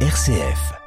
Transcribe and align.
RCF. 0.00 0.85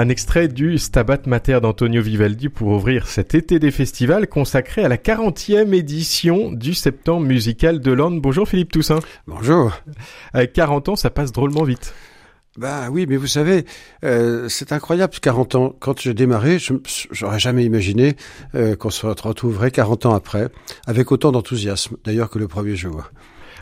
Un 0.00 0.08
extrait 0.08 0.48
du 0.48 0.78
Stabat 0.78 1.26
Mater 1.26 1.60
d'Antonio 1.60 2.00
Vivaldi 2.00 2.48
pour 2.48 2.68
ouvrir 2.68 3.06
cet 3.06 3.34
été 3.34 3.58
des 3.58 3.70
festivals 3.70 4.28
consacré 4.28 4.82
à 4.82 4.88
la 4.88 4.96
40e 4.96 5.74
édition 5.74 6.50
du 6.52 6.72
Septembre 6.72 7.26
musical 7.26 7.80
de 7.80 7.92
l'Orne. 7.92 8.18
Bonjour 8.18 8.48
Philippe 8.48 8.72
Toussaint. 8.72 9.00
Bonjour. 9.26 9.72
Avec 10.32 10.54
40 10.54 10.88
ans, 10.88 10.96
ça 10.96 11.10
passe 11.10 11.32
drôlement 11.32 11.64
vite. 11.64 11.92
Ben 12.56 12.88
oui, 12.90 13.04
mais 13.06 13.18
vous 13.18 13.26
savez, 13.26 13.66
euh, 14.02 14.48
c'est 14.48 14.72
incroyable, 14.72 15.12
40 15.20 15.54
ans. 15.56 15.76
Quand 15.78 16.00
j'ai 16.00 16.14
démarré, 16.14 16.58
je 16.58 16.72
j'aurais 17.10 17.38
jamais 17.38 17.66
imaginé 17.66 18.16
euh, 18.54 18.76
qu'on 18.76 18.88
se 18.88 19.04
retrouverait 19.04 19.70
40 19.70 20.06
ans 20.06 20.14
après, 20.14 20.48
avec 20.86 21.12
autant 21.12 21.30
d'enthousiasme, 21.30 21.98
d'ailleurs 22.06 22.30
que 22.30 22.38
le 22.38 22.48
premier 22.48 22.74
jour. 22.74 23.04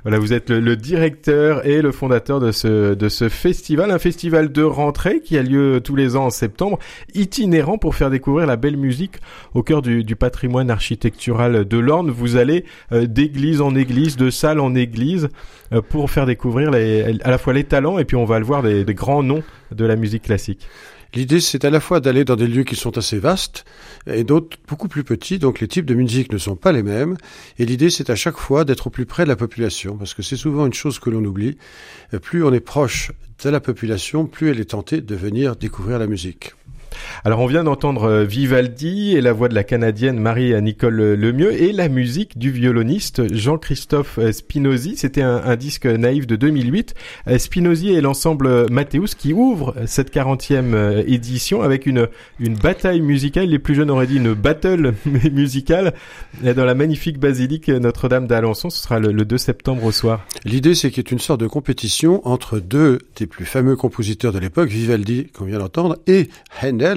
Voilà, 0.04 0.18
vous 0.18 0.32
êtes 0.32 0.50
le, 0.50 0.76
directeur 0.76 1.66
et 1.66 1.82
le 1.82 1.92
fondateur 1.92 2.40
de 2.40 2.52
ce, 2.52 2.94
de 2.94 3.08
ce 3.08 3.28
festival, 3.28 3.90
un 3.90 3.98
festival 3.98 4.52
de 4.52 4.62
rentrée 4.62 5.20
qui 5.20 5.36
a 5.36 5.42
lieu 5.42 5.80
tous 5.82 5.96
les 5.96 6.16
ans 6.16 6.26
en 6.26 6.30
septembre, 6.30 6.78
itinérant 7.14 7.78
pour 7.78 7.94
faire 7.94 8.10
découvrir 8.10 8.46
la 8.46 8.56
belle 8.56 8.76
musique 8.76 9.16
au 9.54 9.62
cœur 9.62 9.82
du, 9.82 10.04
du 10.04 10.16
patrimoine 10.16 10.70
architectural 10.70 11.66
de 11.66 11.78
l'Orne. 11.78 12.10
Vous 12.10 12.36
allez 12.36 12.64
euh, 12.92 13.06
d'église 13.06 13.60
en 13.60 13.74
église, 13.74 14.16
de 14.16 14.30
salle 14.30 14.60
en 14.60 14.74
église, 14.74 15.28
euh, 15.72 15.82
pour 15.82 16.10
faire 16.10 16.26
découvrir 16.26 16.70
les, 16.70 17.18
à 17.22 17.30
la 17.30 17.38
fois 17.38 17.52
les 17.52 17.64
talents 17.64 17.98
et 17.98 18.04
puis 18.04 18.16
on 18.16 18.24
va 18.24 18.38
le 18.38 18.44
voir 18.44 18.62
des, 18.62 18.84
des 18.84 18.94
grands 18.94 19.22
noms 19.22 19.42
de 19.74 19.84
la 19.84 19.96
musique 19.96 20.22
classique. 20.22 20.66
L'idée, 21.14 21.40
c'est 21.40 21.64
à 21.64 21.70
la 21.70 21.80
fois 21.80 22.00
d'aller 22.00 22.24
dans 22.24 22.36
des 22.36 22.46
lieux 22.46 22.64
qui 22.64 22.76
sont 22.76 22.98
assez 22.98 23.18
vastes 23.18 23.64
et 24.06 24.24
d'autres 24.24 24.58
beaucoup 24.68 24.88
plus 24.88 25.04
petits, 25.04 25.38
donc 25.38 25.60
les 25.60 25.68
types 25.68 25.86
de 25.86 25.94
musique 25.94 26.32
ne 26.32 26.38
sont 26.38 26.56
pas 26.56 26.70
les 26.70 26.82
mêmes. 26.82 27.16
Et 27.58 27.64
l'idée, 27.64 27.88
c'est 27.88 28.10
à 28.10 28.14
chaque 28.14 28.36
fois 28.36 28.64
d'être 28.64 28.88
au 28.88 28.90
plus 28.90 29.06
près 29.06 29.24
de 29.24 29.28
la 29.28 29.36
population, 29.36 29.96
parce 29.96 30.12
que 30.12 30.22
c'est 30.22 30.36
souvent 30.36 30.66
une 30.66 30.74
chose 30.74 30.98
que 30.98 31.08
l'on 31.08 31.24
oublie. 31.24 31.56
Plus 32.22 32.44
on 32.44 32.52
est 32.52 32.60
proche 32.60 33.12
de 33.42 33.50
la 33.50 33.60
population, 33.60 34.26
plus 34.26 34.50
elle 34.50 34.60
est 34.60 34.70
tentée 34.70 35.00
de 35.00 35.14
venir 35.14 35.56
découvrir 35.56 35.98
la 35.98 36.06
musique. 36.06 36.52
Alors 37.24 37.40
on 37.40 37.46
vient 37.46 37.64
d'entendre 37.64 38.04
euh, 38.04 38.24
Vivaldi 38.24 39.16
et 39.16 39.20
la 39.20 39.32
voix 39.32 39.48
de 39.48 39.54
la 39.54 39.64
Canadienne 39.64 40.18
Marie-Nicole 40.18 41.14
Lemieux 41.14 41.52
et 41.52 41.72
la 41.72 41.88
musique 41.88 42.38
du 42.38 42.50
violoniste 42.50 43.32
Jean-Christophe 43.34 44.18
euh, 44.18 44.32
Spinozzi. 44.32 44.96
C'était 44.96 45.22
un, 45.22 45.56
disque 45.56 45.86
naïf 45.86 46.26
de 46.26 46.36
2008. 46.36 46.94
Euh, 47.26 47.38
Spinozzi 47.38 47.90
et 47.90 48.00
l'ensemble 48.00 48.70
Mathéus 48.70 49.14
qui 49.14 49.32
ouvre 49.32 49.74
cette 49.86 50.14
40e 50.14 51.04
édition 51.06 51.62
avec 51.62 51.86
une, 51.86 52.08
une 52.38 52.54
bataille 52.54 53.00
musicale. 53.00 53.48
Les 53.48 53.58
plus 53.58 53.74
jeunes 53.74 53.90
auraient 53.90 54.06
dit 54.06 54.16
une 54.16 54.34
battle 54.34 54.94
musicale 55.32 55.94
dans 56.42 56.64
la 56.64 56.74
magnifique 56.74 57.18
basilique 57.18 57.68
Notre-Dame 57.68 58.26
d'Alençon. 58.26 58.70
Ce 58.70 58.82
sera 58.82 58.98
le, 58.98 59.12
2 59.12 59.38
septembre 59.38 59.84
au 59.84 59.92
soir. 59.92 60.24
L'idée 60.44 60.74
c'est 60.74 60.90
qu'il 60.90 61.04
y 61.04 61.06
ait 61.06 61.12
une 61.12 61.18
sorte 61.18 61.40
de 61.40 61.46
compétition 61.46 62.26
entre 62.26 62.58
deux 62.58 62.98
des 63.16 63.26
plus 63.26 63.44
fameux 63.44 63.76
compositeurs 63.76 64.32
de 64.32 64.38
l'époque, 64.38 64.68
Vivaldi 64.68 65.26
qu'on 65.26 65.44
vient 65.44 65.58
d'entendre, 65.58 65.98
et 66.06 66.28
Handel 66.62 66.87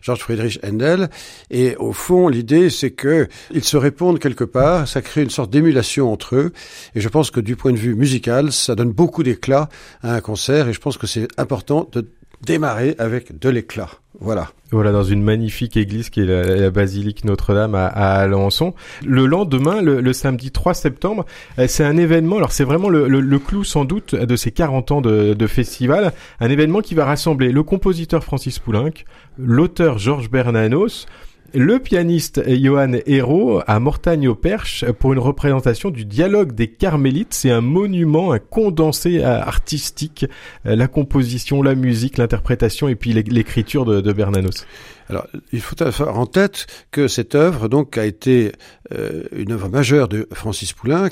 Georges 0.00 0.20
Friedrich 0.20 0.60
Handel. 0.64 1.08
Et 1.50 1.76
au 1.76 1.92
fond, 1.92 2.28
l'idée, 2.28 2.70
c'est 2.70 2.90
que 2.90 3.28
ils 3.52 3.64
se 3.64 3.76
répondent 3.76 4.18
quelque 4.18 4.44
part. 4.44 4.86
Ça 4.86 5.02
crée 5.02 5.22
une 5.22 5.30
sorte 5.30 5.50
d'émulation 5.50 6.12
entre 6.12 6.36
eux. 6.36 6.52
Et 6.94 7.00
je 7.00 7.08
pense 7.08 7.30
que 7.30 7.40
du 7.40 7.56
point 7.56 7.72
de 7.72 7.78
vue 7.78 7.94
musical, 7.94 8.52
ça 8.52 8.74
donne 8.74 8.92
beaucoup 8.92 9.22
d'éclat 9.22 9.68
à 10.02 10.14
un 10.14 10.20
concert. 10.20 10.68
Et 10.68 10.72
je 10.72 10.80
pense 10.80 10.98
que 10.98 11.06
c'est 11.06 11.28
important 11.36 11.88
de 11.92 12.06
démarrer 12.42 12.94
avec 12.98 13.38
de 13.38 13.48
l'éclat. 13.48 13.90
Voilà. 14.20 14.48
Voilà, 14.70 14.92
dans 14.92 15.04
une 15.04 15.22
magnifique 15.22 15.76
église 15.76 16.10
qui 16.10 16.20
est 16.20 16.24
la, 16.24 16.70
basilique 16.70 17.24
Notre-Dame 17.24 17.74
à, 17.74 17.86
Alençon. 17.88 18.74
Le 19.04 19.26
lendemain, 19.26 19.80
le, 19.80 20.12
samedi 20.12 20.50
3 20.50 20.74
septembre, 20.74 21.24
euh, 21.58 21.66
c'est 21.68 21.84
un 21.84 21.96
événement, 21.96 22.36
alors 22.36 22.52
c'est 22.52 22.64
vraiment 22.64 22.88
le, 22.88 23.38
clou 23.38 23.64
sans 23.64 23.84
doute 23.84 24.14
de 24.14 24.36
ces 24.36 24.50
40 24.50 24.92
ans 24.92 25.00
de, 25.00 25.34
de, 25.34 25.46
festival, 25.46 26.12
un 26.40 26.50
événement 26.50 26.80
qui 26.80 26.94
va 26.94 27.04
rassembler 27.04 27.52
le 27.52 27.62
compositeur 27.62 28.24
Francis 28.24 28.58
Poulenc, 28.58 29.04
l'auteur 29.38 29.98
Georges 29.98 30.30
Bernanos, 30.30 31.06
le 31.54 31.78
pianiste 31.78 32.42
Johan 32.46 32.92
Hérault 33.06 33.60
à 33.66 33.80
Mortagne-au-Perche 33.80 34.84
pour 34.98 35.12
une 35.12 35.18
représentation 35.18 35.90
du 35.90 36.04
dialogue 36.04 36.54
des 36.54 36.68
Carmélites. 36.68 37.34
C'est 37.34 37.50
un 37.50 37.60
monument, 37.60 38.32
un 38.32 38.38
condensé 38.38 39.22
artistique, 39.22 40.26
la 40.64 40.88
composition, 40.88 41.62
la 41.62 41.74
musique, 41.74 42.18
l'interprétation 42.18 42.88
et 42.88 42.94
puis 42.94 43.12
l'écriture 43.12 43.84
de 43.84 44.12
Bernanos. 44.12 44.66
Alors, 45.10 45.26
il 45.52 45.60
faut 45.60 45.80
avoir 45.82 46.18
en 46.18 46.26
tête 46.26 46.66
que 46.90 47.08
cette 47.08 47.34
œuvre 47.34 47.68
donc 47.68 47.96
a 47.96 48.04
été 48.04 48.52
euh, 48.92 49.22
une 49.32 49.52
œuvre 49.52 49.68
majeure 49.68 50.08
de 50.08 50.28
Francis 50.32 50.72
Poulenc, 50.72 51.08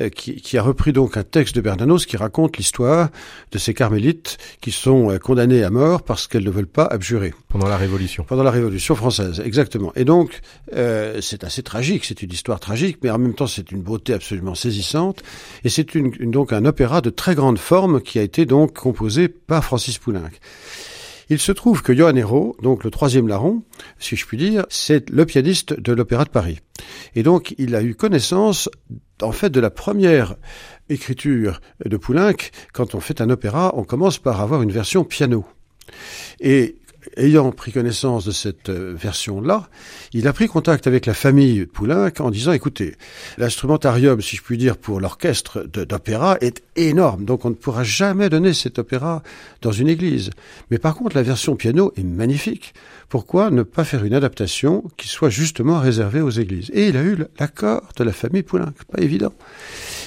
euh, 0.00 0.08
qui, 0.08 0.36
qui, 0.36 0.56
a 0.56 0.62
repris 0.62 0.92
donc 0.92 1.16
un 1.16 1.24
texte 1.24 1.54
de 1.54 1.60
Bernanos 1.60 2.06
qui 2.06 2.16
raconte 2.16 2.56
l'histoire 2.56 3.10
de 3.52 3.58
ces 3.58 3.74
carmélites 3.74 4.38
qui 4.60 4.70
sont 4.70 5.10
euh, 5.10 5.18
condamnés 5.18 5.62
à 5.62 5.70
mort 5.70 6.02
parce 6.02 6.26
qu'elles 6.26 6.44
ne 6.44 6.50
veulent 6.50 6.66
pas 6.66 6.84
abjurer. 6.84 7.34
Pendant 7.48 7.68
la 7.68 7.76
Révolution. 7.76 8.24
Pendant 8.24 8.42
la 8.44 8.50
Révolution 8.50 8.94
française, 8.94 9.42
exactement. 9.44 9.73
Et 9.96 10.04
donc, 10.04 10.40
euh, 10.74 11.20
c'est 11.20 11.44
assez 11.44 11.62
tragique, 11.62 12.04
c'est 12.04 12.22
une 12.22 12.32
histoire 12.32 12.60
tragique, 12.60 12.98
mais 13.02 13.10
en 13.10 13.18
même 13.18 13.34
temps, 13.34 13.46
c'est 13.46 13.70
une 13.72 13.82
beauté 13.82 14.12
absolument 14.12 14.54
saisissante. 14.54 15.22
Et 15.64 15.68
c'est 15.68 15.96
donc 15.96 16.52
un 16.52 16.64
opéra 16.64 17.00
de 17.00 17.10
très 17.10 17.34
grande 17.34 17.58
forme 17.58 18.00
qui 18.00 18.18
a 18.18 18.22
été 18.22 18.46
donc 18.46 18.74
composé 18.74 19.28
par 19.28 19.64
Francis 19.64 19.98
Poulenc. 19.98 20.30
Il 21.30 21.38
se 21.38 21.52
trouve 21.52 21.82
que 21.82 21.94
Johann 21.94 22.18
Hérault, 22.18 22.56
donc 22.62 22.84
le 22.84 22.90
troisième 22.90 23.28
larron, 23.28 23.62
si 23.98 24.14
je 24.14 24.26
puis 24.26 24.36
dire, 24.36 24.66
c'est 24.68 25.08
le 25.08 25.24
pianiste 25.24 25.78
de 25.80 25.92
l'Opéra 25.92 26.24
de 26.24 26.30
Paris. 26.30 26.58
Et 27.14 27.22
donc, 27.22 27.54
il 27.56 27.74
a 27.74 27.82
eu 27.82 27.94
connaissance, 27.94 28.68
en 29.22 29.32
fait, 29.32 29.48
de 29.48 29.60
la 29.60 29.70
première 29.70 30.36
écriture 30.90 31.60
de 31.84 31.96
Poulenc. 31.96 32.36
Quand 32.74 32.94
on 32.94 33.00
fait 33.00 33.22
un 33.22 33.30
opéra, 33.30 33.72
on 33.74 33.84
commence 33.84 34.18
par 34.18 34.40
avoir 34.40 34.62
une 34.62 34.72
version 34.72 35.04
piano. 35.04 35.46
Et 36.40 36.76
ayant 37.16 37.52
pris 37.52 37.72
connaissance 37.72 38.24
de 38.24 38.32
cette 38.32 38.68
euh, 38.68 38.94
version-là, 38.96 39.68
il 40.12 40.28
a 40.28 40.32
pris 40.32 40.46
contact 40.46 40.86
avec 40.86 41.06
la 41.06 41.14
famille 41.14 41.66
Poulenc 41.66 42.10
en 42.20 42.30
disant, 42.30 42.52
écoutez, 42.52 42.94
l'instrumentarium, 43.38 44.20
si 44.20 44.36
je 44.36 44.42
puis 44.42 44.58
dire, 44.58 44.76
pour 44.76 45.00
l'orchestre 45.00 45.62
d'opéra 45.62 46.36
est 46.40 46.62
énorme, 46.76 47.24
donc 47.24 47.44
on 47.44 47.50
ne 47.50 47.54
pourra 47.54 47.84
jamais 47.84 48.28
donner 48.28 48.54
cet 48.54 48.78
opéra 48.78 49.22
dans 49.62 49.72
une 49.72 49.88
église. 49.88 50.30
Mais 50.70 50.78
par 50.78 50.94
contre, 50.94 51.16
la 51.16 51.22
version 51.22 51.56
piano 51.56 51.92
est 51.96 52.04
magnifique. 52.04 52.74
Pourquoi 53.08 53.50
ne 53.50 53.62
pas 53.62 53.84
faire 53.84 54.04
une 54.04 54.14
adaptation 54.14 54.84
qui 54.96 55.08
soit 55.08 55.30
justement 55.30 55.78
réservée 55.78 56.20
aux 56.20 56.30
églises? 56.30 56.70
Et 56.72 56.88
il 56.88 56.96
a 56.96 57.02
eu 57.02 57.16
l'accord 57.38 57.88
de 57.96 58.04
la 58.04 58.12
famille 58.12 58.42
Poulenc, 58.42 58.72
pas 58.90 59.02
évident. 59.02 59.32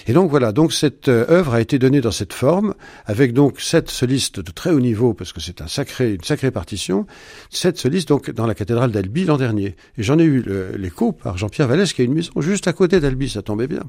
Et 0.09 0.13
donc 0.13 0.30
voilà, 0.30 0.54
donc 0.54 0.71
cette 0.71 1.09
euh, 1.09 1.25
œuvre 1.30 1.54
a 1.54 1.62
été 1.62 1.80
donnée 1.80 2.00
dans 2.00 2.12
cette 2.12 2.31
forme, 2.31 2.74
avec 3.06 3.33
donc 3.33 3.59
sept 3.59 3.89
solistes 3.89 4.39
de 4.39 4.51
très 4.51 4.71
haut 4.71 4.80
niveau, 4.80 5.13
parce 5.13 5.33
que 5.33 5.42
c'est 5.42 5.62
un 5.62 5.68
sacré, 5.68 6.13
une 6.13 6.24
sacrée 6.24 6.50
partition, 6.50 7.06
sept 7.50 7.77
solistes 7.77 8.07
donc 8.07 8.31
dans 8.31 8.48
la 8.48 8.56
cathédrale 8.56 8.92
d'Albi 8.92 9.25
l'an 9.25 9.36
dernier. 9.36 9.75
Et 9.98 10.04
j'en 10.04 10.18
ai 10.18 10.24
eu 10.24 10.45
l'écho 10.77 11.12
par 11.12 11.38
Jean-Pierre 11.38 11.68
Vallès, 11.68 11.92
qui 11.92 12.01
a 12.01 12.06
une 12.06 12.13
maison 12.13 12.31
juste 12.39 12.68
à 12.68 12.74
côté 12.74 13.01
d'Albi, 13.01 13.30
ça 13.30 13.42
tombait 13.42 13.68
bien. 13.68 13.83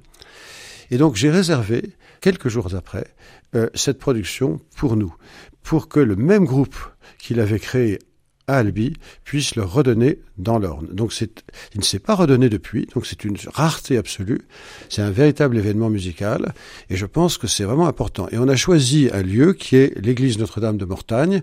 Et 0.90 0.98
donc 0.98 1.14
j'ai 1.14 1.30
réservé, 1.30 1.92
quelques 2.20 2.48
jours 2.48 2.74
après, 2.74 3.06
euh, 3.54 3.68
cette 3.74 3.98
production 3.98 4.60
pour 4.76 4.96
nous, 4.96 5.14
pour 5.62 5.88
que 5.88 6.00
le 6.00 6.16
même 6.16 6.44
groupe 6.44 6.76
qu'il 7.18 7.38
avait 7.38 7.60
créé 7.60 8.00
à 8.48 8.56
Albi 8.56 8.94
puisse 9.24 9.54
le 9.54 9.62
redonner 9.62 10.18
dans 10.38 10.58
l'Orne. 10.58 10.88
Donc 10.92 11.12
c'est, 11.12 11.44
il 11.74 11.80
ne 11.80 11.84
s'est 11.84 11.98
pas 11.98 12.14
redonné 12.14 12.48
depuis, 12.48 12.88
donc 12.94 13.06
c'est 13.06 13.24
une 13.24 13.36
rareté 13.52 13.96
absolue. 13.96 14.40
C'est 14.88 15.02
un 15.02 15.10
véritable 15.10 15.56
événement 15.56 15.90
musical, 15.90 16.52
et 16.90 16.96
je 16.96 17.06
pense 17.06 17.38
que 17.38 17.46
c'est 17.46 17.64
vraiment 17.64 17.86
important. 17.86 18.28
Et 18.32 18.38
on 18.38 18.48
a 18.48 18.56
choisi 18.56 19.10
un 19.12 19.22
lieu 19.22 19.52
qui 19.52 19.76
est 19.76 19.96
l'église 20.00 20.38
Notre-Dame 20.38 20.78
de 20.78 20.84
Mortagne, 20.84 21.42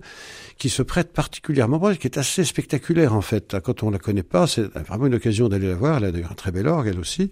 qui 0.57 0.69
se 0.69 0.81
prête 0.81 1.11
particulièrement, 1.11 1.93
qui 1.95 2.07
est 2.07 2.17
assez 2.17 2.43
spectaculaire 2.43 3.13
en 3.13 3.21
fait. 3.21 3.57
Quand 3.63 3.83
on 3.83 3.89
la 3.89 3.99
connaît 3.99 4.23
pas, 4.23 4.47
c'est 4.47 4.63
vraiment 4.87 5.07
une 5.07 5.15
occasion 5.15 5.49
d'aller 5.49 5.67
la 5.67 5.75
voir. 5.75 5.97
Elle 5.97 6.05
a 6.05 6.11
d'ailleurs 6.11 6.31
un 6.31 6.35
très 6.35 6.51
bel 6.51 6.67
orgue 6.67 6.87
elle 6.87 6.99
aussi. 6.99 7.29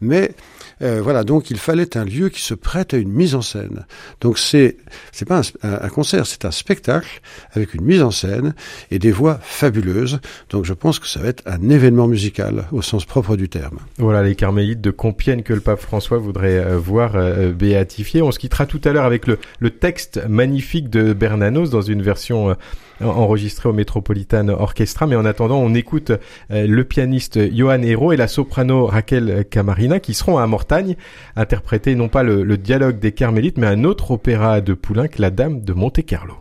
Mais 0.00 0.32
euh, 0.80 1.00
voilà, 1.02 1.22
donc 1.22 1.50
il 1.50 1.58
fallait 1.58 1.96
un 1.96 2.04
lieu 2.04 2.30
qui 2.30 2.40
se 2.40 2.54
prête 2.54 2.94
à 2.94 2.96
une 2.96 3.12
mise 3.12 3.34
en 3.34 3.42
scène. 3.42 3.84
Donc 4.20 4.38
c'est 4.38 4.78
c'est 5.12 5.26
pas 5.26 5.42
un, 5.62 5.88
concert, 5.88 6.26
c'est 6.26 6.44
un 6.46 6.50
spectacle 6.50 7.20
avec 7.52 7.74
une 7.74 7.84
mise 7.84 8.02
en 8.02 8.10
scène 8.10 8.54
et 8.90 8.98
des 8.98 9.12
voix 9.12 9.38
fabuleuses. 9.42 10.20
Donc 10.48 10.64
je 10.64 10.72
pense 10.72 10.98
que 10.98 11.06
ça 11.06 11.20
va 11.20 11.28
être 11.28 11.42
un 11.46 11.68
événement 11.68 12.08
musical 12.08 12.64
au 12.72 12.80
sens 12.80 13.04
propre 13.04 13.36
du 13.36 13.50
terme. 13.50 13.78
Voilà 13.98 14.22
les 14.22 14.34
carmélites 14.34 14.80
de 14.80 14.90
Compiègne 14.90 15.42
que 15.42 15.52
le 15.52 15.60
pape 15.60 15.80
François 15.80 16.18
voudrait 16.18 16.58
euh, 16.58 16.78
voir 16.78 17.16
euh, 17.16 17.52
béatifier. 17.52 18.22
On 18.22 18.32
se 18.32 18.38
quittera 18.38 18.64
tout 18.64 18.80
à 18.84 18.92
l'heure 18.92 19.04
avec 19.04 19.26
le, 19.26 19.38
le 19.60 19.70
texte 19.70 20.22
magnifique 20.26 20.88
de 20.88 21.12
Bernanos 21.12 21.68
dans 21.68 21.82
une 21.82 22.02
version 22.02 22.56
enregistré 23.04 23.68
au 23.68 23.72
Metropolitan 23.72 24.48
Orchestra. 24.48 25.06
Mais 25.06 25.16
en 25.16 25.24
attendant, 25.24 25.58
on 25.58 25.74
écoute 25.74 26.10
euh, 26.50 26.66
le 26.66 26.84
pianiste 26.84 27.38
Johan 27.54 27.82
Hero 27.82 28.12
et 28.12 28.16
la 28.16 28.28
soprano 28.28 28.86
Raquel 28.86 29.44
Camarina 29.50 30.00
qui 30.00 30.14
seront 30.14 30.38
à 30.38 30.46
Mortagne 30.46 30.96
interpréter 31.36 31.94
non 31.94 32.08
pas 32.08 32.22
le, 32.22 32.42
le 32.42 32.56
dialogue 32.56 32.98
des 32.98 33.12
Carmélites, 33.12 33.58
mais 33.58 33.66
un 33.66 33.84
autre 33.84 34.12
opéra 34.12 34.60
de 34.60 34.74
Poulenc, 34.74 35.18
La 35.18 35.30
Dame 35.30 35.60
de 35.60 35.72
Monte 35.72 36.04
Carlo. 36.04 36.34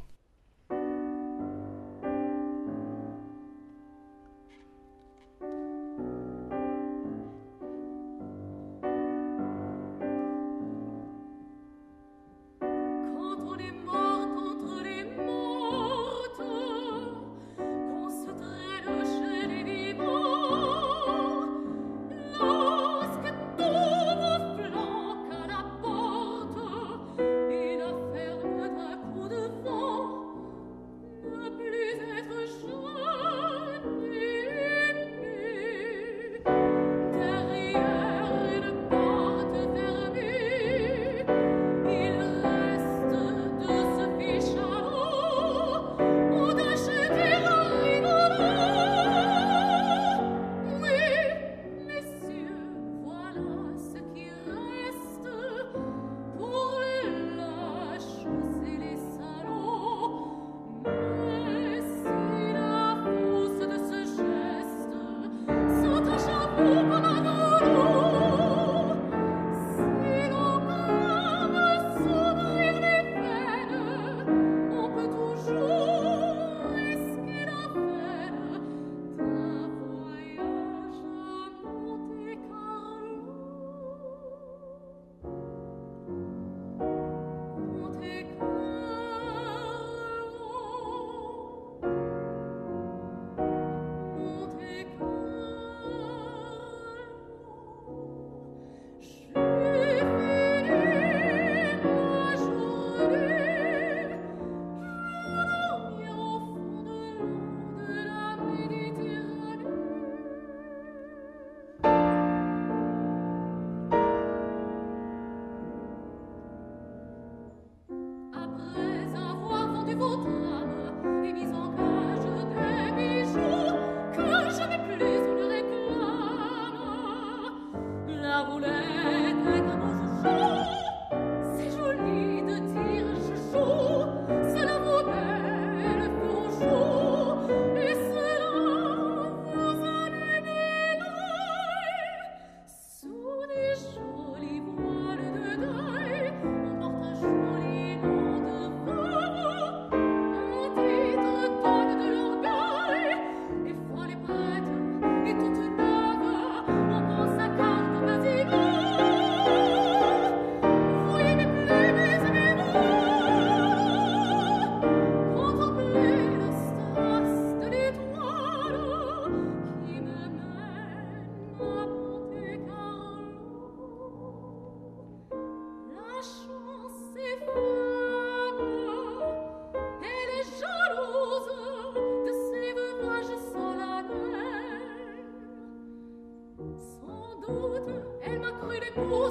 Vous 188.95 189.29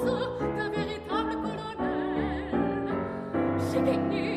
serez 3.71 4.30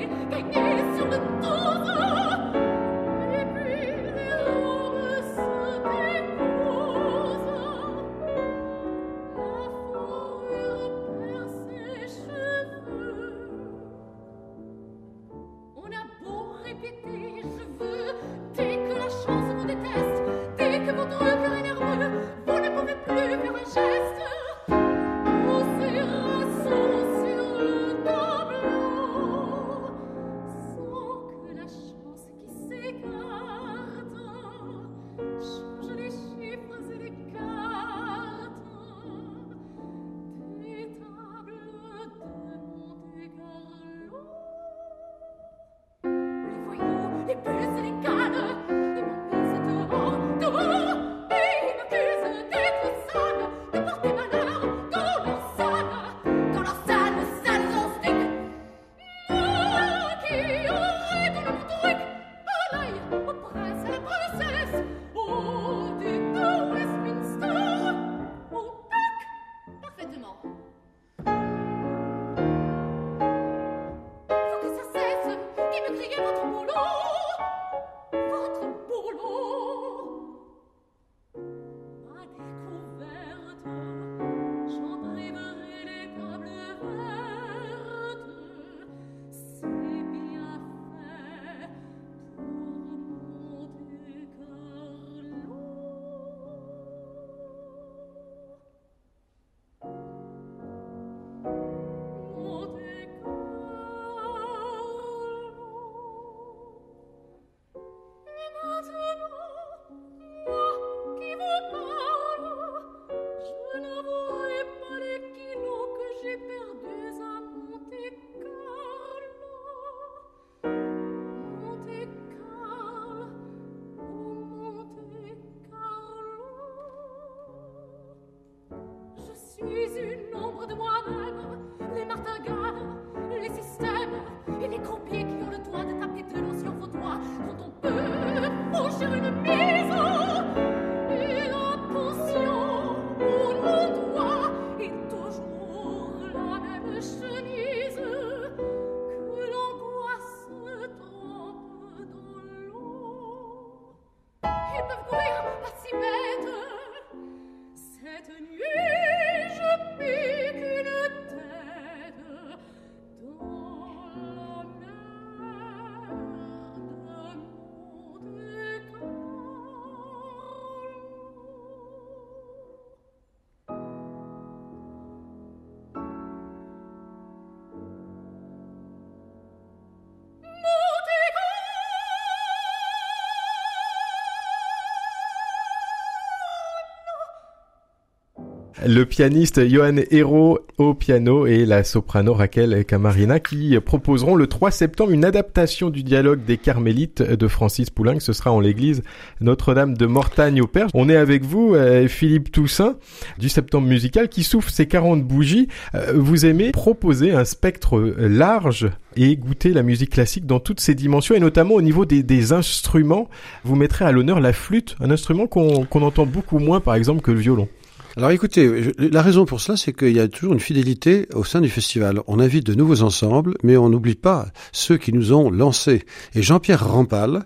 le 188.85 189.04
pianiste 189.04 189.66
Johan 189.69 189.97
Hero 190.11 190.59
au 190.78 190.95
piano 190.95 191.47
et 191.47 191.64
la 191.64 191.85
soprano 191.85 192.35
Raquel 192.35 192.85
Camarina 192.85 193.38
qui 193.38 193.78
proposeront 193.78 194.35
le 194.35 194.49
3 194.49 194.71
septembre 194.73 195.12
une 195.12 195.25
adaptation 195.25 195.90
du 195.90 196.02
dialogue 196.02 196.45
des 196.45 196.57
Carmélites 196.57 197.23
de 197.23 197.49
Francis 197.49 197.90
Poulenc. 197.90 198.19
Ce 198.19 198.33
sera 198.33 198.50
en 198.50 198.61
l'église 198.61 199.02
Notre-Dame 199.40 199.97
de 199.97 200.07
Mortagne 200.07 200.61
au 200.61 200.66
Perche. 200.66 200.90
On 200.95 201.09
est 201.09 201.16
avec 201.16 201.45
vous, 201.45 201.75
euh, 201.75 202.09
Philippe 202.09 202.50
Toussaint, 202.50 202.97
du 203.38 203.49
septembre 203.49 203.87
musical 203.87 204.28
qui 204.28 204.43
souffle 204.43 204.71
ses 204.71 204.87
40 204.87 205.23
bougies. 205.23 205.69
Euh, 205.95 206.12
vous 206.16 206.45
aimez 206.45 206.73
proposer 206.73 207.33
un 207.33 207.45
spectre 207.45 208.00
large 208.19 208.90
et 209.16 209.37
goûter 209.37 209.73
la 209.73 209.85
musique 209.85 210.11
classique 210.11 210.47
dans 210.47 210.59
toutes 210.59 210.81
ses 210.81 210.95
dimensions 210.95 211.37
et 211.37 211.40
notamment 211.40 211.75
au 211.75 211.83
niveau 211.83 212.04
des, 212.04 212.52
instruments. 212.52 213.28
Vous 213.62 213.76
mettrez 213.76 214.04
à 214.04 214.12
l'honneur 214.12 214.40
la 214.40 214.52
flûte, 214.52 214.97
un 215.00 215.11
instrument 215.11 215.47
qu'on 215.47 216.02
entend 216.02 216.26
beaucoup 216.26 216.59
moins 216.59 216.81
par 216.81 216.97
exemple 216.97 217.23
que 217.23 217.31
le 217.31 217.38
violon. 217.38 217.69
Alors 218.16 218.30
écoutez, 218.30 218.92
la 218.97 219.23
raison 219.23 219.44
pour 219.44 219.61
cela, 219.61 219.76
c'est 219.76 219.92
qu'il 219.92 220.12
y 220.12 220.21
a 220.21 220.28
toujours 220.28 220.52
une 220.52 220.61
fidélité 220.61 221.26
au 221.35 221.42
sein 221.42 221.61
du 221.61 221.68
festival. 221.68 222.21
On 222.28 222.38
invite 222.38 222.64
de 222.64 222.75
nouveaux 222.75 223.02
ensembles, 223.02 223.56
mais 223.64 223.76
on 223.76 223.88
n'oublie 223.88 224.14
pas 224.14 224.47
ceux 224.71 224.97
qui 224.97 225.12
nous 225.12 225.33
ont 225.33 225.50
lancés. 225.50 226.04
Et 226.37 226.42
Jean-Pierre 226.42 226.87
Rampal, 226.87 227.44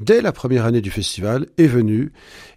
dès 0.00 0.20
la 0.20 0.32
première 0.32 0.64
année 0.64 0.80
du 0.80 0.90
festival, 0.90 1.46
est 1.58 1.68
venu. 1.68 2.10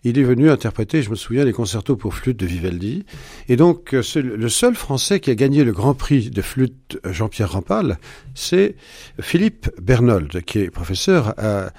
Il 0.03 0.17
est 0.17 0.23
venu 0.23 0.49
interpréter, 0.49 1.03
je 1.03 1.11
me 1.11 1.15
souviens, 1.15 1.45
les 1.45 1.53
concertos 1.53 1.95
pour 1.95 2.15
flûte 2.15 2.37
de 2.37 2.47
Vivaldi. 2.47 3.05
Et 3.49 3.55
donc, 3.55 3.95
c'est 4.01 4.23
le 4.23 4.49
seul 4.49 4.73
Français 4.73 5.19
qui 5.19 5.29
a 5.29 5.35
gagné 5.35 5.63
le 5.63 5.73
Grand 5.73 5.93
Prix 5.93 6.31
de 6.31 6.41
flûte 6.41 6.97
Jean-Pierre 7.05 7.51
Rampal, 7.51 7.99
c'est 8.33 8.75
Philippe 9.21 9.69
Bernold, 9.79 10.41
qui 10.41 10.57
est 10.57 10.71
professeur 10.71 11.35
à 11.37 11.43
euh, 11.43 11.69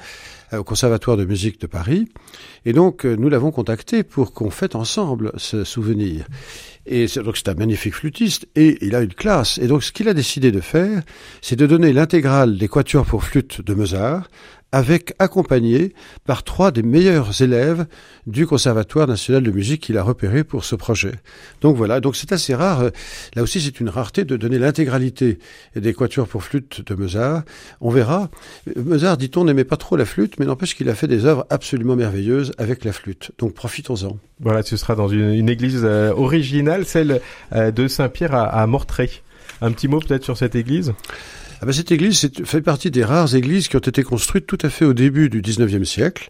au 0.53 0.65
Conservatoire 0.65 1.17
de 1.17 1.25
musique 1.25 1.61
de 1.61 1.67
Paris. 1.67 2.09
Et 2.65 2.73
donc, 2.73 3.05
euh, 3.05 3.17
nous 3.17 3.29
l'avons 3.29 3.51
contacté 3.51 4.03
pour 4.03 4.33
qu'on 4.33 4.51
fête 4.51 4.75
ensemble 4.75 5.33
ce 5.37 5.65
souvenir. 5.65 6.27
Et 6.87 7.07
donc, 7.07 7.37
c'est 7.37 7.49
un 7.49 7.55
magnifique 7.55 7.95
flûtiste 7.95 8.47
et 8.55 8.79
il 8.85 8.95
a 8.95 9.01
une 9.01 9.15
classe. 9.15 9.59
Et 9.59 9.67
donc, 9.67 9.83
ce 9.83 9.93
qu'il 9.93 10.09
a 10.09 10.15
décidé 10.15 10.53
de 10.53 10.61
faire, 10.61 11.03
c'est 11.41 11.57
de 11.57 11.67
donner 11.67 11.93
l'intégrale 11.93 12.59
des 12.59 12.69
quatuors 12.69 13.07
pour 13.07 13.25
flûte 13.25 13.63
de 13.63 13.75
Mozart 13.75 14.29
avec 14.75 15.15
accompagné 15.21 15.95
par 16.25 16.43
trois 16.43 16.73
des 16.73 16.83
meilleurs 16.83 17.41
élèves 17.41 17.87
du 18.27 18.45
Conservatoire 18.45 19.07
national 19.07 19.45
de 19.45 19.53
musique 19.53 19.83
qu'il 19.83 19.97
a 19.97 20.03
repéré 20.03 20.43
pour 20.43 20.65
ce 20.65 20.75
projet. 20.75 21.13
Donc 21.61 21.77
voilà, 21.77 22.01
donc 22.01 22.17
c'est 22.17 22.33
assez 22.33 22.57
rare. 22.57 22.91
Là 23.37 23.43
aussi, 23.45 23.61
c'est 23.61 23.79
une 23.79 23.89
rareté 23.89 24.25
de 24.25 24.37
donner 24.37 24.59
l'intégralité 24.59 25.39
des 25.77 25.95
quatuors 25.95 26.27
pour 26.27 26.43
flûte 26.43 26.85
de 26.85 26.95
Mozart. 26.97 27.45
On 27.81 27.91
verra. 27.91 28.31
Mozart, 28.75 29.17
dit-on, 29.17 29.45
n'aimait 29.45 29.63
pas 29.63 29.77
trop 29.77 29.95
la 29.95 30.05
flûte, 30.05 30.41
mais 30.41 30.45
n'empêche 30.47 30.75
qu'il 30.75 30.89
a 30.89 30.97
fait 30.97 31.07
des 31.07 31.25
œuvres 31.25 31.47
absolument 31.51 31.95
merveilleuses 31.95 32.53
avec 32.59 32.85
la 32.85 32.93
flûte. 32.93 33.31
Donc 33.39 33.55
profitons-en. 33.55 34.19
Voilà, 34.41 34.65
ce 34.65 34.77
sera 34.77 34.97
dans 34.97 35.07
une, 35.07 35.49
église 35.49 35.83
euh, 35.85 36.13
originale, 36.13 36.85
celle 36.85 37.21
euh, 37.53 37.71
de 37.71 37.87
Saint-Pierre 37.87 38.35
à, 38.35 38.47
à 38.47 38.67
Mortray. 38.67 39.23
Un 39.61 39.71
petit 39.71 39.87
mot 39.87 40.01
peut-être 40.01 40.25
sur 40.25 40.37
cette 40.37 40.57
église? 40.57 40.93
Ah 41.65 41.67
ben, 41.67 41.73
cette 41.73 41.93
église 41.93 42.31
fait 42.45 42.61
partie 42.61 42.91
des 42.91 43.03
rares 43.03 43.35
églises 43.35 43.69
qui 43.69 43.77
ont 43.77 43.79
été 43.79 44.03
construites 44.03 44.47
tout 44.47 44.59
à 44.61 44.69
fait 44.69 44.85
au 44.85 44.93
début 44.93 45.31
du 45.31 45.41
19e 45.41 45.85
siècle. 45.85 46.29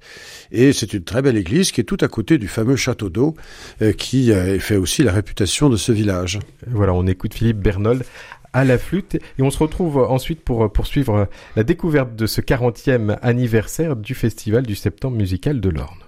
Et 0.53 0.73
c'est 0.73 0.93
une 0.93 1.03
très 1.03 1.23
belle 1.23 1.37
église 1.37 1.73
qui 1.73 1.81
est 1.81 1.85
tout 1.85 1.97
à 2.03 2.07
côté 2.07 2.38
du 2.38 2.47
fameux 2.47 2.76
château 2.76 3.11
d'eau 3.11 3.35
euh, 3.83 3.91
qui 3.91 4.31
euh, 4.31 4.61
fait 4.61 4.76
aussi 4.76 5.03
la 5.03 5.11
réputation 5.11 5.69
de 5.71 5.76
ce 5.76 5.91
village. 5.91 6.38
Voilà, 6.69 6.95
on 6.95 7.05
écoute 7.09 7.35
Philippe 7.35 7.59
Bernold 7.59 8.05
à 8.53 8.64
la 8.64 8.79
flûte 8.79 9.17
et 9.17 9.43
on 9.43 9.50
se 9.50 9.59
retrouve 9.59 9.97
ensuite 9.97 10.41
pour 10.41 10.73
poursuivre 10.73 11.29
la 11.57 11.64
découverte 11.64 12.14
de 12.14 12.29
ce 12.29 12.41
40e 12.41 13.19
anniversaire 13.21 13.97
du 13.97 14.14
festival 14.14 14.64
du 14.64 14.76
septembre 14.76 15.17
musical 15.17 15.61
de 15.61 15.69
l'Orne. 15.69 16.03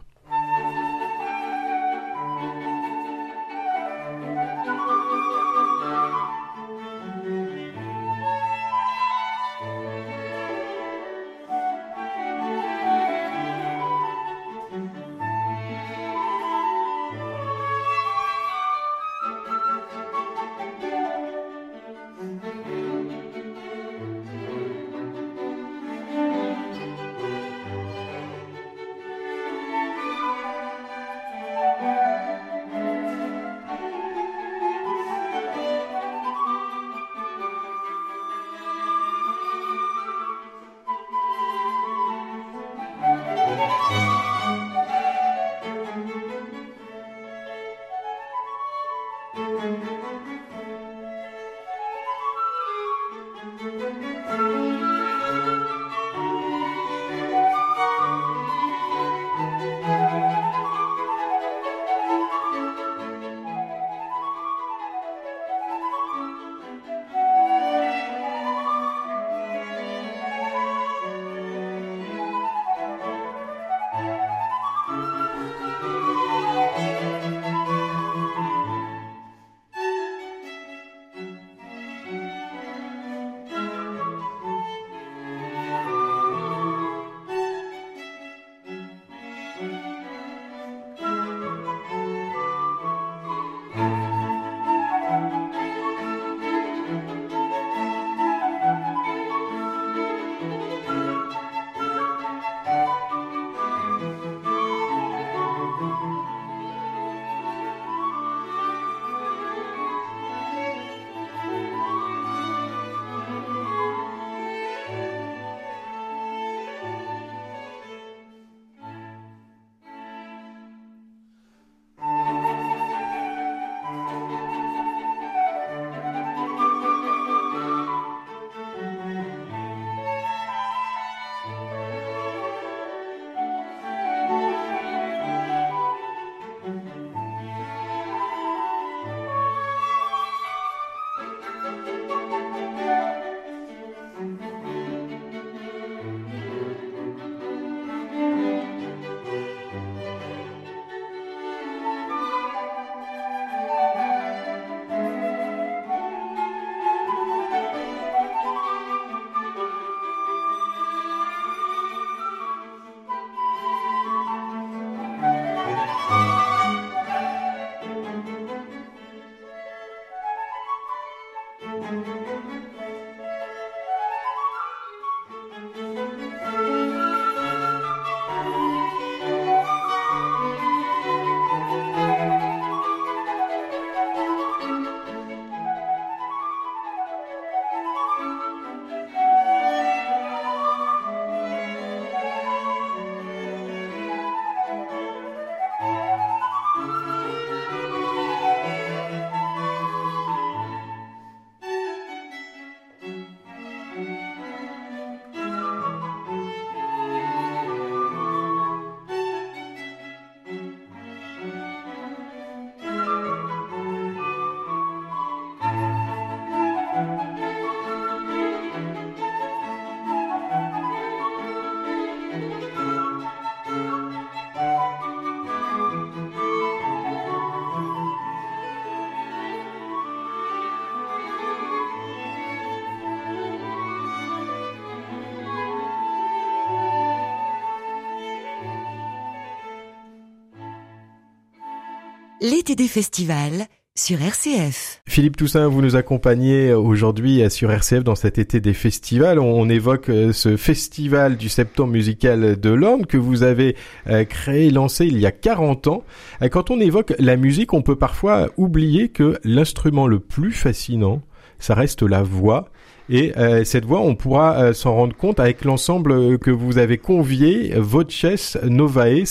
L'été 242.42 242.76
des 242.76 242.86
festivals 242.86 243.64
sur 243.94 244.20
RCF. 244.20 245.00
Philippe 245.08 245.38
Toussaint, 245.38 245.68
vous 245.68 245.80
nous 245.80 245.96
accompagnez 245.96 246.75
aujourd'hui 246.75 247.50
sur 247.50 247.70
RCF 247.70 248.04
dans 248.04 248.14
cet 248.14 248.36
été 248.36 248.60
des 248.60 248.75
festivals. 248.75 249.38
On 249.38 249.70
évoque 249.70 250.10
euh, 250.10 250.34
ce 250.34 250.58
festival 250.58 251.38
du 251.38 251.49
septembre 251.49 251.94
musical 251.94 252.60
de 252.60 252.70
l'Orne 252.70 253.06
que 253.06 253.16
vous 253.16 253.42
avez 253.42 253.75
euh, 254.08 254.25
créé, 254.25 254.68
lancé 254.70 255.06
il 255.06 255.18
y 255.18 255.25
a 255.25 255.32
40 255.32 255.86
ans. 255.86 256.04
Euh, 256.42 256.50
quand 256.50 256.70
on 256.70 256.78
évoque 256.78 257.14
la 257.18 257.36
musique, 257.36 257.72
on 257.72 257.80
peut 257.80 257.96
parfois 257.96 258.50
oublier 258.58 259.08
que 259.08 259.38
l'instrument 259.42 260.06
le 260.06 260.20
plus 260.20 260.52
fascinant, 260.52 261.22
ça 261.58 261.75
reste 261.75 262.02
la 262.02 262.22
voix. 262.22 262.68
Et 263.08 263.32
cette 263.62 263.84
voix, 263.84 264.00
on 264.00 264.16
pourra 264.16 264.75
s'en 264.75 264.92
rendre 264.92 265.14
compte 265.14 265.38
avec 265.38 265.64
l'ensemble 265.64 266.40
que 266.40 266.50
vous 266.50 266.76
avez 266.76 266.99
convié, 266.99 267.72
Voces 267.76 268.58
Novae. 268.64 269.22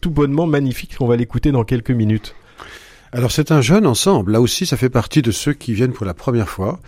Tout 0.00 0.10
bonnement 0.10 0.46
magnifique. 0.46 0.96
On 1.00 1.06
va 1.06 1.16
l'écouter 1.16 1.52
dans 1.52 1.64
quelques 1.64 1.90
minutes. 1.90 2.34
Alors 3.12 3.32
c'est 3.32 3.52
un 3.52 3.62
jeune 3.62 3.86
ensemble. 3.86 4.32
Là 4.32 4.40
aussi, 4.40 4.66
ça 4.66 4.76
fait 4.76 4.90
partie 4.90 5.22
de 5.22 5.30
ceux 5.30 5.54
qui 5.54 5.72
viennent 5.72 5.92
pour 5.92 6.06
la 6.06 6.14
première 6.14 6.48
fois. 6.48 6.78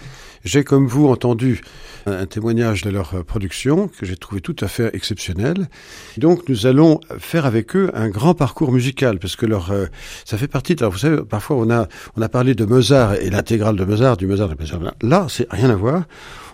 J'ai, 0.45 0.65
comme 0.65 0.87
vous, 0.87 1.09
entendu 1.09 1.61
un 2.07 2.25
témoignage 2.25 2.81
de 2.83 2.89
leur 2.89 3.25
production 3.25 3.89
que 3.89 4.07
j'ai 4.07 4.17
trouvé 4.17 4.41
tout 4.41 4.57
à 4.61 4.69
fait 4.69 4.91
exceptionnel. 4.95 5.69
Donc, 6.17 6.49
nous 6.49 6.67
allons 6.67 7.01
faire 7.19 7.45
avec 7.45 7.77
eux 7.77 7.91
un 7.93 8.09
grand 8.09 8.35
parcours 8.35 8.73
musical 8.73 9.19
parce 9.19 9.37
que 9.37 9.45
leur, 9.45 9.71
euh, 9.71 9.87
ça 10.25 10.39
fait 10.39 10.49
partie. 10.49 10.75
De, 10.75 10.83
alors, 10.83 10.93
vous 10.93 10.99
savez, 10.99 11.23
parfois 11.23 11.57
on 11.57 11.71
a, 11.71 11.89
on 12.17 12.23
a 12.23 12.29
parlé 12.31 12.55
de 12.55 12.65
Mozart 12.65 13.17
et 13.17 13.29
l'intégrale 13.29 13.77
de 13.77 13.85
Mozart, 13.85 14.17
du 14.17 14.27
Mozart 14.27 14.49
de 14.49 14.57
Mozart. 14.59 14.81
Là, 15.03 15.27
c'est 15.29 15.47
rien 15.51 15.69
à 15.69 15.77
voir. 15.77 16.05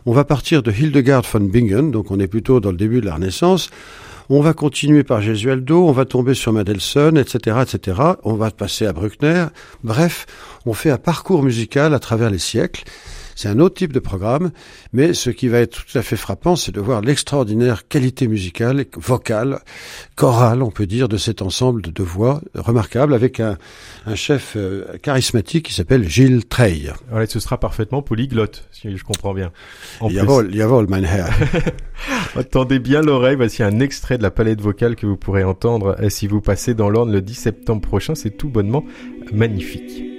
On 0.05 0.13
va 0.13 0.25
partir 0.25 0.65
de 0.65 0.73
Hildegard 0.73 1.23
von 1.23 1.41
Bingen, 1.41 1.93
donc 1.93 2.11
on 2.11 2.19
est 2.19 2.29
plutôt 2.29 2.59
dans 2.59 2.71
le 2.71 2.77
début 2.77 3.01
de 3.01 3.07
la 3.07 3.15
Renaissance. 3.15 3.71
On 4.29 4.41
va 4.41 4.55
continuer 4.55 5.05
par 5.05 5.23
Gesualdo, 5.23 5.87
on 5.87 5.93
va 5.93 6.05
tomber 6.05 6.35
sur 6.35 6.53
Mendelssohn, 6.53 7.17
etc., 7.17 7.59
etc. 7.63 8.01
On 8.25 8.35
va 8.35 8.51
passer 8.51 8.85
à 8.85 8.93
Bruckner. 8.93 9.47
Bref, 9.85 10.27
on 10.67 10.73
fait 10.73 10.91
un 10.91 10.99
parcours 10.99 11.45
musical 11.45 11.95
à 11.95 12.01
travers 12.01 12.31
les 12.31 12.39
siècles. 12.39 12.83
C'est 13.37 13.49
un 13.49 13.61
autre 13.61 13.75
type 13.75 13.93
de 13.93 14.01
programme, 14.01 14.51
mais 14.95 15.13
ce 15.13 15.29
qui 15.29 15.49
va 15.49 15.59
être 15.59 15.85
tout 15.85 15.99
à 15.99 16.03
fait 16.03 16.17
frappant, 16.17 16.57
c'est 16.57 16.73
de 16.73 16.81
voir 16.81 17.03
l'extraordinaire 17.03 17.87
qualité 17.87 18.29
musicale, 18.29 18.87
vocale, 18.97 19.61
chorale, 20.15 20.63
on 20.63 20.71
peut 20.71 20.87
dire, 20.87 21.07
de 21.07 21.19
cet 21.19 21.43
ensemble 21.43 21.83
de 21.83 22.03
voix 22.03 22.41
remarquables, 22.55 23.13
avec 23.13 23.39
un, 23.41 23.59
chef 24.15 24.55
euh, 24.57 24.87
charismatique 25.03 25.67
qui 25.67 25.75
s'appelle 25.75 26.09
Gilles 26.09 26.47
Treille. 26.47 26.93
Ouais, 27.13 27.27
ce 27.27 27.39
sera 27.39 27.61
parfaitement 27.61 28.01
polyglotte, 28.01 28.67
si 28.73 28.97
je 28.97 29.05
comprends 29.05 29.35
bien. 29.35 29.53
Jawohl, 30.09 30.55
jawohl, 30.55 30.87
mein 30.89 31.05
Herr. 31.05 31.29
Attendez 32.37 32.79
bien 32.79 33.03
l'oreille, 33.03 33.37
voici 33.37 33.63
un 33.63 33.81
extrait 33.81 34.17
de 34.17 34.23
la 34.23 34.31
palette 34.31 34.63
vocale 34.63 34.97
que 34.97 35.05
vous 35.05 35.19
pourrez 35.19 35.45
entendre 35.45 35.95
euh, 36.01 36.09
si 36.09 36.27
vous 36.27 36.41
passez 36.41 36.73
dans 36.73 36.89
l'Orne 36.89 37.13
le 37.13 37.21
10 37.21 37.35
septembre 37.35 37.83
prochain, 37.83 38.15
c'est 38.15 38.31
tout 38.31 38.49
bonnement 38.49 38.83
magnifique. 39.31 40.16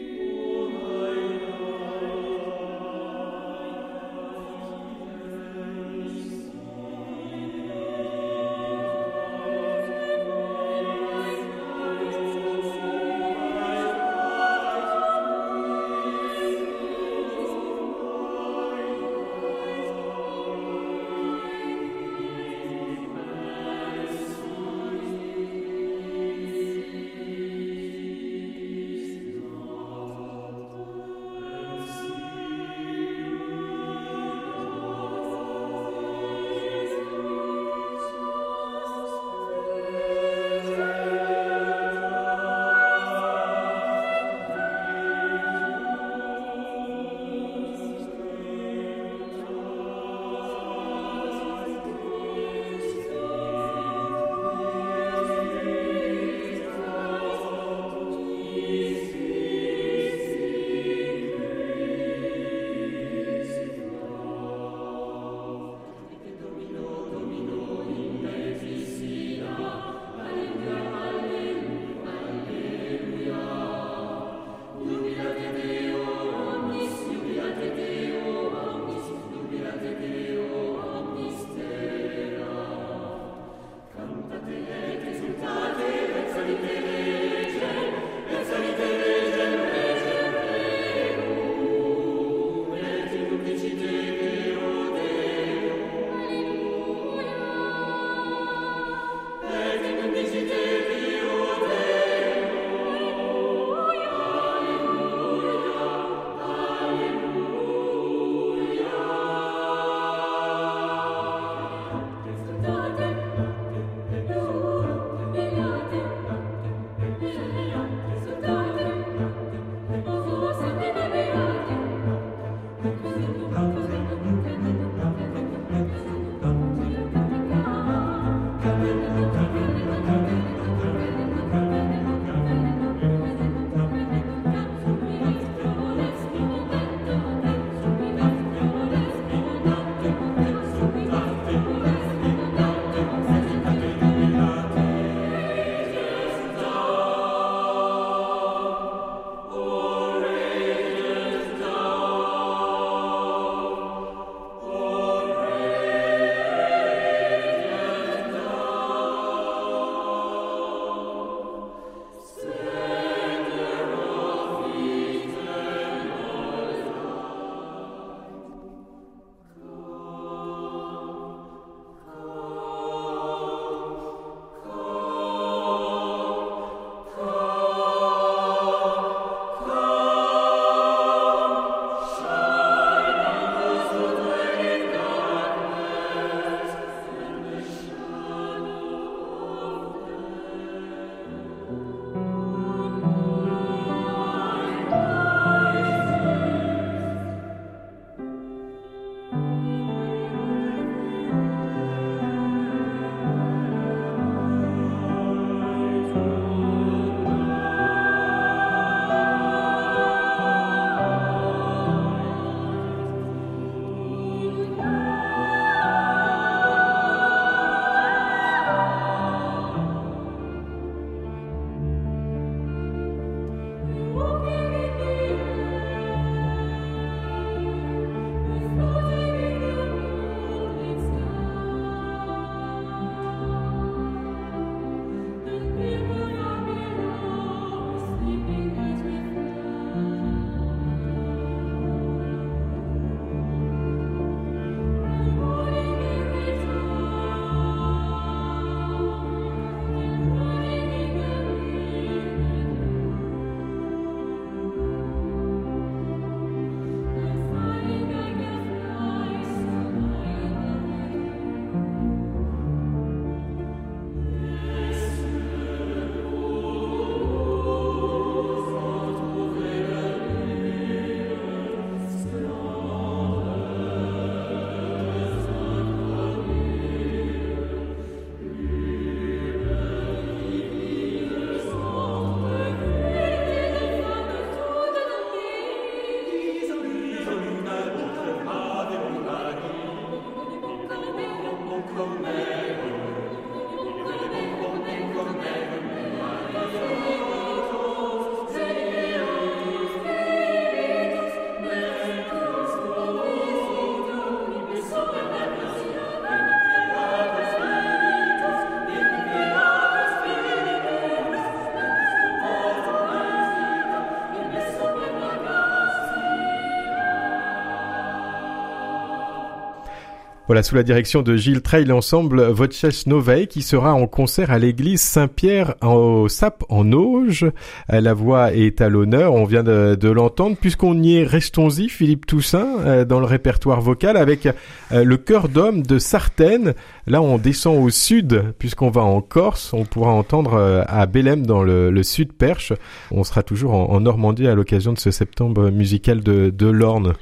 Voilà, 320.48 320.64
sous 320.64 320.76
la 320.76 320.84
direction 320.84 321.24
de 321.24 321.36
Gilles 321.36 321.62
Trail, 321.62 321.84
l'ensemble 321.84 322.42
Voces 322.42 323.06
Novae 323.06 323.48
qui 323.48 323.62
sera 323.62 323.94
en 323.94 324.08
concert 324.08 324.50
à 324.50 324.58
l'église 324.58 325.02
Saint-Pierre 325.02 325.76
au 325.82 326.30
Sap 326.30 326.64
en 326.70 326.94
Auge. 326.94 327.46
Euh, 327.92 328.00
la 328.00 328.14
voix 328.14 328.54
est 328.54 328.80
à 328.80 328.88
l'honneur, 328.88 329.34
on 329.34 329.44
vient 329.44 329.64
de, 329.64 330.10
l'entendre. 330.10 330.56
Puisqu'on 330.56 331.04
y 331.04 331.18
est, 331.18 331.26
restons-y, 331.26 331.90
Philippe 331.90 332.26
Toussaint, 332.26 332.80
euh, 332.80 333.04
dans 333.04 333.20
le 333.20 333.26
répertoire 333.26 333.82
vocal 333.82 334.16
avec 334.16 334.46
euh, 334.46 335.04
le 335.04 335.18
chœur 335.18 335.50
d'homme 335.50 335.82
de 335.82 336.00
Sartène. 336.00 336.76
Là, 337.08 337.22
on 337.22 337.38
descend 337.38 337.84
au 337.84 337.90
sud, 337.90 338.54
puisqu'on 338.58 338.90
va 338.90 339.02
en 339.04 339.20
Corse. 339.20 339.74
On 339.74 339.84
pourra 339.84 340.14
entendre 340.14 340.86
à 340.88 341.06
Bélem, 341.08 341.46
dans 341.46 341.62
le, 341.62 342.04
sud 342.04 342.32
Perche. 342.32 342.72
On 343.12 343.26
sera 343.26 343.44
toujours 343.44 343.74
en, 343.74 344.00
Normandie 344.00 344.48
à 344.48 344.56
l'occasion 344.56 344.94
de 344.94 345.00
ce 345.00 345.12
septembre 345.12 345.72
musical 345.72 346.22
de, 346.22 346.50
de 346.52 346.68
l'Orne. 346.68 347.16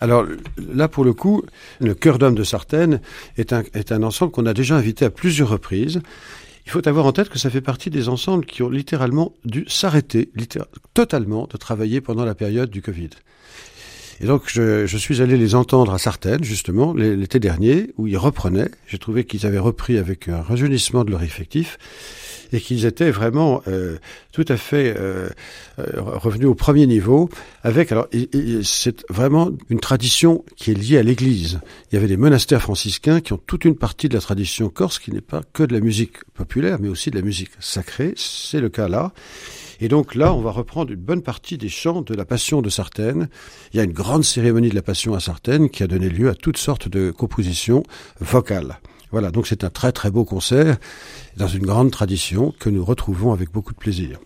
Alors 0.00 0.26
là, 0.74 0.88
pour 0.88 1.04
le 1.04 1.12
coup, 1.12 1.42
le 1.80 1.94
Cœur 1.94 2.18
d'homme 2.18 2.34
de 2.34 2.44
Sartène 2.44 3.00
est 3.36 3.52
un, 3.52 3.62
est 3.74 3.92
un 3.92 4.02
ensemble 4.02 4.32
qu'on 4.32 4.46
a 4.46 4.54
déjà 4.54 4.76
invité 4.76 5.04
à 5.04 5.10
plusieurs 5.10 5.48
reprises. 5.48 6.00
Il 6.66 6.72
faut 6.72 6.86
avoir 6.88 7.06
en 7.06 7.12
tête 7.12 7.28
que 7.28 7.38
ça 7.38 7.48
fait 7.48 7.60
partie 7.60 7.90
des 7.90 8.08
ensembles 8.08 8.44
qui 8.44 8.62
ont 8.62 8.68
littéralement 8.68 9.32
dû 9.44 9.64
s'arrêter 9.68 10.30
totalement 10.94 11.46
de 11.50 11.56
travailler 11.56 12.00
pendant 12.00 12.24
la 12.24 12.34
période 12.34 12.70
du 12.70 12.82
Covid. 12.82 13.10
Et 14.20 14.26
donc, 14.26 14.44
je, 14.46 14.86
je 14.86 14.98
suis 14.98 15.20
allé 15.20 15.36
les 15.36 15.54
entendre 15.54 15.92
à 15.92 15.98
Sartène, 15.98 16.42
justement, 16.42 16.94
l'été 16.94 17.38
dernier, 17.38 17.92
où 17.98 18.06
ils 18.06 18.16
reprenaient. 18.16 18.70
J'ai 18.86 18.98
trouvé 18.98 19.24
qu'ils 19.24 19.46
avaient 19.46 19.58
repris 19.58 19.98
avec 19.98 20.28
un 20.28 20.40
rajeunissement 20.40 21.04
de 21.04 21.10
leur 21.10 21.22
effectif 21.22 21.78
et 22.52 22.60
qu'ils 22.60 22.86
étaient 22.86 23.10
vraiment 23.10 23.62
euh, 23.68 23.96
tout 24.32 24.44
à 24.48 24.56
fait 24.56 24.94
euh, 24.96 25.28
euh, 25.78 25.84
revenus 25.96 26.48
au 26.48 26.54
premier 26.54 26.86
niveau. 26.86 27.28
Avec 27.62 27.92
alors, 27.92 28.08
c'est 28.62 29.04
vraiment 29.10 29.50
une 29.70 29.80
tradition 29.80 30.44
qui 30.56 30.70
est 30.70 30.74
liée 30.74 30.98
à 30.98 31.02
l'Église. 31.02 31.60
Il 31.90 31.94
y 31.94 31.98
avait 31.98 32.08
des 32.08 32.16
monastères 32.16 32.62
franciscains 32.62 33.20
qui 33.20 33.32
ont 33.32 33.40
toute 33.46 33.64
une 33.64 33.76
partie 33.76 34.08
de 34.08 34.14
la 34.14 34.20
tradition 34.20 34.68
corse 34.68 34.98
qui 34.98 35.12
n'est 35.12 35.20
pas 35.20 35.42
que 35.52 35.62
de 35.62 35.72
la 35.72 35.80
musique 35.80 36.24
populaire, 36.34 36.78
mais 36.80 36.88
aussi 36.88 37.10
de 37.10 37.16
la 37.16 37.22
musique 37.22 37.50
sacrée. 37.60 38.14
C'est 38.16 38.60
le 38.60 38.68
cas 38.68 38.88
là. 38.88 39.12
Et 39.80 39.88
donc 39.88 40.14
là, 40.14 40.32
on 40.32 40.40
va 40.40 40.50
reprendre 40.50 40.90
une 40.92 41.00
bonne 41.00 41.22
partie 41.22 41.58
des 41.58 41.68
chants 41.68 42.00
de 42.00 42.14
la 42.14 42.24
Passion 42.24 42.62
de 42.62 42.70
Sartène. 42.70 43.28
Il 43.72 43.76
y 43.76 43.80
a 43.80 43.84
une 43.84 43.92
grande 43.92 44.24
cérémonie 44.24 44.70
de 44.70 44.74
la 44.74 44.82
Passion 44.82 45.14
à 45.14 45.20
Sartène 45.20 45.68
qui 45.68 45.82
a 45.82 45.86
donné 45.86 46.08
lieu 46.08 46.30
à 46.30 46.34
toutes 46.34 46.56
sortes 46.56 46.88
de 46.88 47.10
compositions 47.10 47.82
vocales. 48.20 48.80
Voilà, 49.10 49.30
donc 49.30 49.46
c'est 49.46 49.64
un 49.64 49.70
très 49.70 49.92
très 49.92 50.10
beau 50.10 50.24
concert 50.24 50.76
dans 51.36 51.48
une 51.48 51.64
grande 51.64 51.90
tradition 51.90 52.52
que 52.58 52.70
nous 52.70 52.84
retrouvons 52.84 53.32
avec 53.32 53.50
beaucoup 53.52 53.72
de 53.72 53.78
plaisir. 53.78 54.18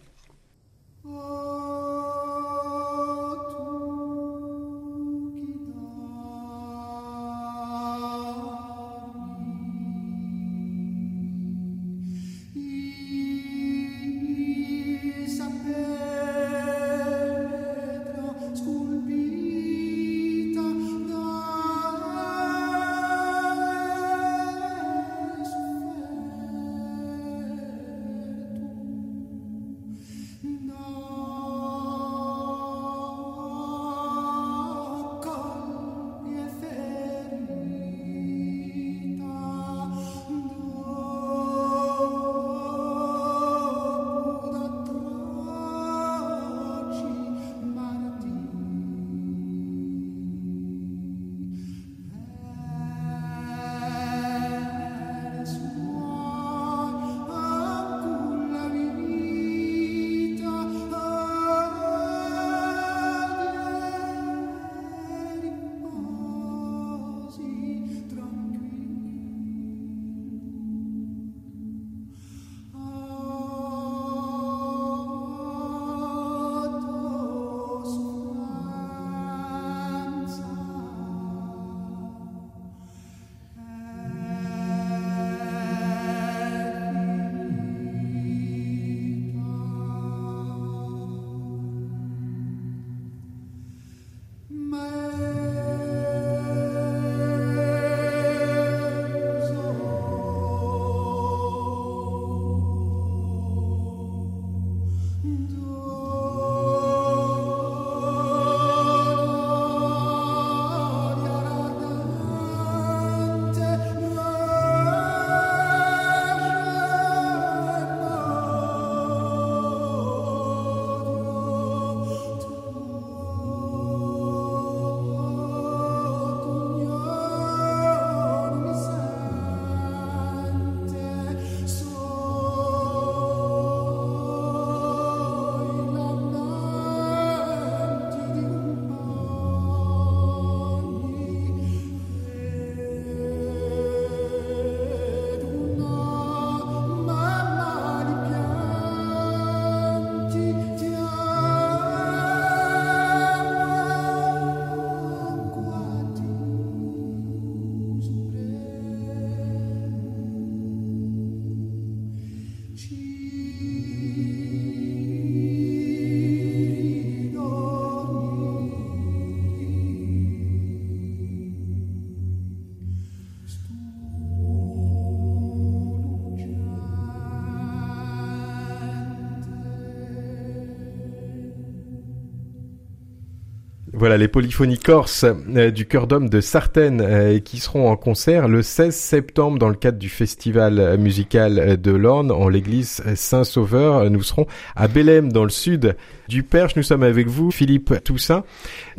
Voilà 184.00 184.16
les 184.16 184.28
polyphonies 184.28 184.78
corses 184.78 185.26
euh, 185.26 185.70
du 185.70 185.84
cœur 185.84 186.06
d'homme 186.06 186.30
de 186.30 186.40
Sartène 186.40 187.02
euh, 187.02 187.38
qui 187.38 187.58
seront 187.58 187.90
en 187.90 187.96
concert 187.96 188.48
le 188.48 188.62
16 188.62 188.96
septembre 188.96 189.58
dans 189.58 189.68
le 189.68 189.74
cadre 189.74 189.98
du 189.98 190.08
festival 190.08 190.96
musical 190.96 191.78
de 191.78 191.90
l'Orne 191.90 192.30
en 192.30 192.48
l'église 192.48 193.02
Saint-Sauveur. 193.14 194.08
Nous 194.08 194.22
serons 194.22 194.46
à 194.74 194.88
Bélem 194.88 195.30
dans 195.30 195.44
le 195.44 195.50
sud 195.50 195.96
du 196.28 196.42
Perche. 196.42 196.76
Nous 196.76 196.82
sommes 196.82 197.02
avec 197.02 197.28
vous, 197.28 197.50
Philippe 197.50 197.92
Toussaint. 198.02 198.42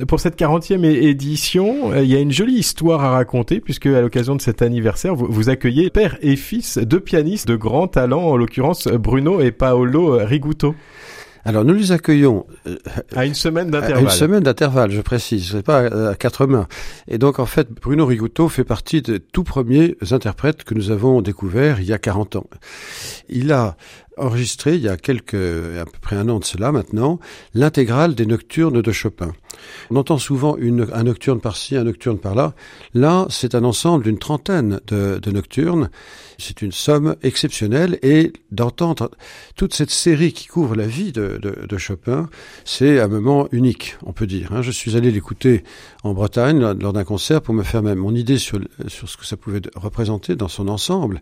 Pour 0.08 0.20
cette 0.20 0.40
40e 0.40 0.86
édition, 0.86 1.94
euh, 1.94 2.04
il 2.04 2.12
y 2.12 2.16
a 2.16 2.20
une 2.20 2.32
jolie 2.32 2.60
histoire 2.60 3.04
à 3.04 3.10
raconter 3.10 3.60
puisque 3.60 3.88
à 3.88 4.02
l'occasion 4.02 4.36
de 4.36 4.42
cet 4.42 4.62
anniversaire, 4.62 5.16
vous, 5.16 5.26
vous 5.28 5.50
accueillez 5.50 5.90
père 5.90 6.20
et 6.22 6.36
fils, 6.36 6.78
deux 6.78 7.00
pianistes 7.00 7.48
de 7.48 7.56
grand 7.56 7.88
talent, 7.88 8.22
en 8.22 8.38
l'occurrence 8.38 8.88
Bruno 8.88 9.42
et 9.42 9.52
Paolo 9.52 10.20
Riguto. 10.22 10.76
Alors 11.44 11.66
nous 11.66 11.74
les 11.74 11.92
accueillons 11.92 12.46
euh, 12.68 12.78
à 13.16 13.26
une 13.26 13.34
semaine 13.34 13.72
d'intervalle. 13.72 13.98
À 13.98 14.02
une 14.02 14.10
semaine 14.10 14.44
d'intervalle, 14.44 14.92
je 14.92 15.02
précise, 15.02 15.52
c'est 15.52 15.64
pas 15.64 16.10
à 16.10 16.16
quatre 16.16 16.46
mains. 16.46 16.68
Et 17.08 17.18
donc 17.18 17.40
en 17.40 17.46
fait, 17.46 17.70
Bruno 17.72 18.06
Rigouteau 18.06 18.50
fait 18.50 18.64
partie 18.64 19.02
des 19.02 19.20
tout 19.20 19.44
premiers 19.44 19.96
interprètes 20.12 20.64
que 20.64 20.74
nous 20.74 20.92
avons 20.92 21.22
découverts 21.22 21.80
il 21.80 21.88
y 21.88 21.94
a 21.94 21.98
40 21.98 22.36
ans. 22.36 22.48
Il 23.30 23.52
a 23.52 23.76
enregistré 24.18 24.76
il 24.76 24.82
y 24.82 24.90
a 24.90 24.98
quelques, 24.98 25.34
à 25.34 25.86
peu 25.86 25.98
près 26.02 26.16
un 26.16 26.30
an 26.30 26.40
de 26.40 26.46
cela 26.46 26.72
maintenant, 26.72 27.20
l'intégrale 27.54 28.16
des 28.16 28.26
nocturnes 28.26 28.82
de 28.82 28.92
Chopin. 28.92 29.34
On 29.90 29.96
entend 29.96 30.18
souvent 30.18 30.58
une, 30.58 30.88
un 30.94 31.04
nocturne 31.04 31.40
par-ci, 31.40 31.76
un 31.76 31.84
nocturne 31.84 32.18
par-là. 32.18 32.54
Là, 32.94 33.26
c'est 33.30 33.56
un 33.56 33.64
ensemble 33.64 34.04
d'une 34.04 34.20
trentaine 34.20 34.80
de, 34.88 35.18
de 35.18 35.32
nocturnes. 35.32 35.90
C'est 36.42 36.62
une 36.62 36.72
somme 36.72 37.16
exceptionnelle 37.22 38.00
et 38.02 38.34
d'entendre 38.52 39.12
toute 39.56 39.74
cette 39.74 39.92
série 39.92 40.34
qui 40.34 40.48
couvre 40.48 40.76
la 40.76 40.88
vie 40.88 41.12
de, 41.12 41.78
Chopin, 41.78 42.30
c'est 42.66 43.00
un 43.00 43.08
moment 43.08 43.48
unique, 43.52 43.96
on 44.06 44.12
peut 44.12 44.28
dire. 44.28 44.52
Hein. 44.52 44.62
Je 44.62 44.72
suis 44.72 44.98
allé 44.98 45.12
l'écouter 45.12 45.64
en 46.04 46.14
Bretagne 46.14 46.60
lors 46.60 46.94
d'un 46.94 47.04
concert 47.04 47.42
pour 47.42 47.54
me 47.54 47.64
faire 47.64 47.82
même 47.82 48.00
mon 48.00 48.14
idée 48.14 48.38
sur, 48.38 48.60
sur 48.88 49.08
ce 49.08 49.18
que 49.18 49.26
ça 49.26 49.38
pouvait 49.38 49.62
représenter 49.76 50.36
dans 50.36 50.48
son 50.48 50.68
ensemble. 50.68 51.22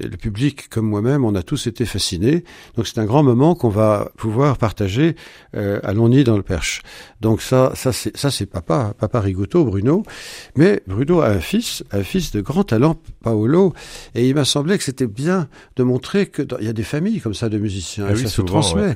Le 0.00 0.16
public, 0.16 0.68
comme 0.68 0.86
moi-même, 0.86 1.24
on 1.24 1.34
a 1.34 1.42
tous 1.42 1.66
été 1.66 1.86
fascinés. 1.86 2.44
Donc 2.76 2.86
c'est 2.86 2.98
un 2.98 3.04
grand 3.04 3.22
moment 3.22 3.54
qu'on 3.54 3.68
va 3.68 4.10
pouvoir 4.16 4.58
partager 4.58 5.16
euh, 5.54 5.80
à 5.82 5.92
Longny 5.92 6.24
dans 6.24 6.36
le 6.36 6.42
Perche. 6.42 6.82
Donc 7.20 7.40
ça, 7.40 7.72
ça 7.74 7.92
c'est 7.92 8.16
ça 8.16 8.30
c'est 8.30 8.46
papa, 8.46 8.94
papa 8.98 9.20
Rigotto, 9.20 9.64
Bruno. 9.64 10.02
Mais 10.56 10.82
Bruno 10.86 11.20
a 11.20 11.28
un 11.28 11.40
fils, 11.40 11.84
un 11.92 12.02
fils 12.02 12.32
de 12.32 12.40
grand 12.40 12.64
talent, 12.64 12.96
Paolo, 13.22 13.72
et 14.14 14.28
il 14.28 14.34
m'a 14.34 14.44
semblé 14.56 14.78
que 14.78 14.84
c'était 14.84 15.06
bien 15.06 15.48
de 15.76 15.82
montrer 15.82 16.24
que 16.24 16.40
il 16.60 16.64
y 16.64 16.70
a 16.70 16.72
des 16.72 16.82
familles 16.82 17.20
comme 17.20 17.34
ça 17.34 17.50
de 17.50 17.58
musiciens, 17.58 18.06
ah 18.08 18.12
et 18.12 18.16
ça 18.16 18.28
se 18.28 18.40
transmet. 18.40 18.94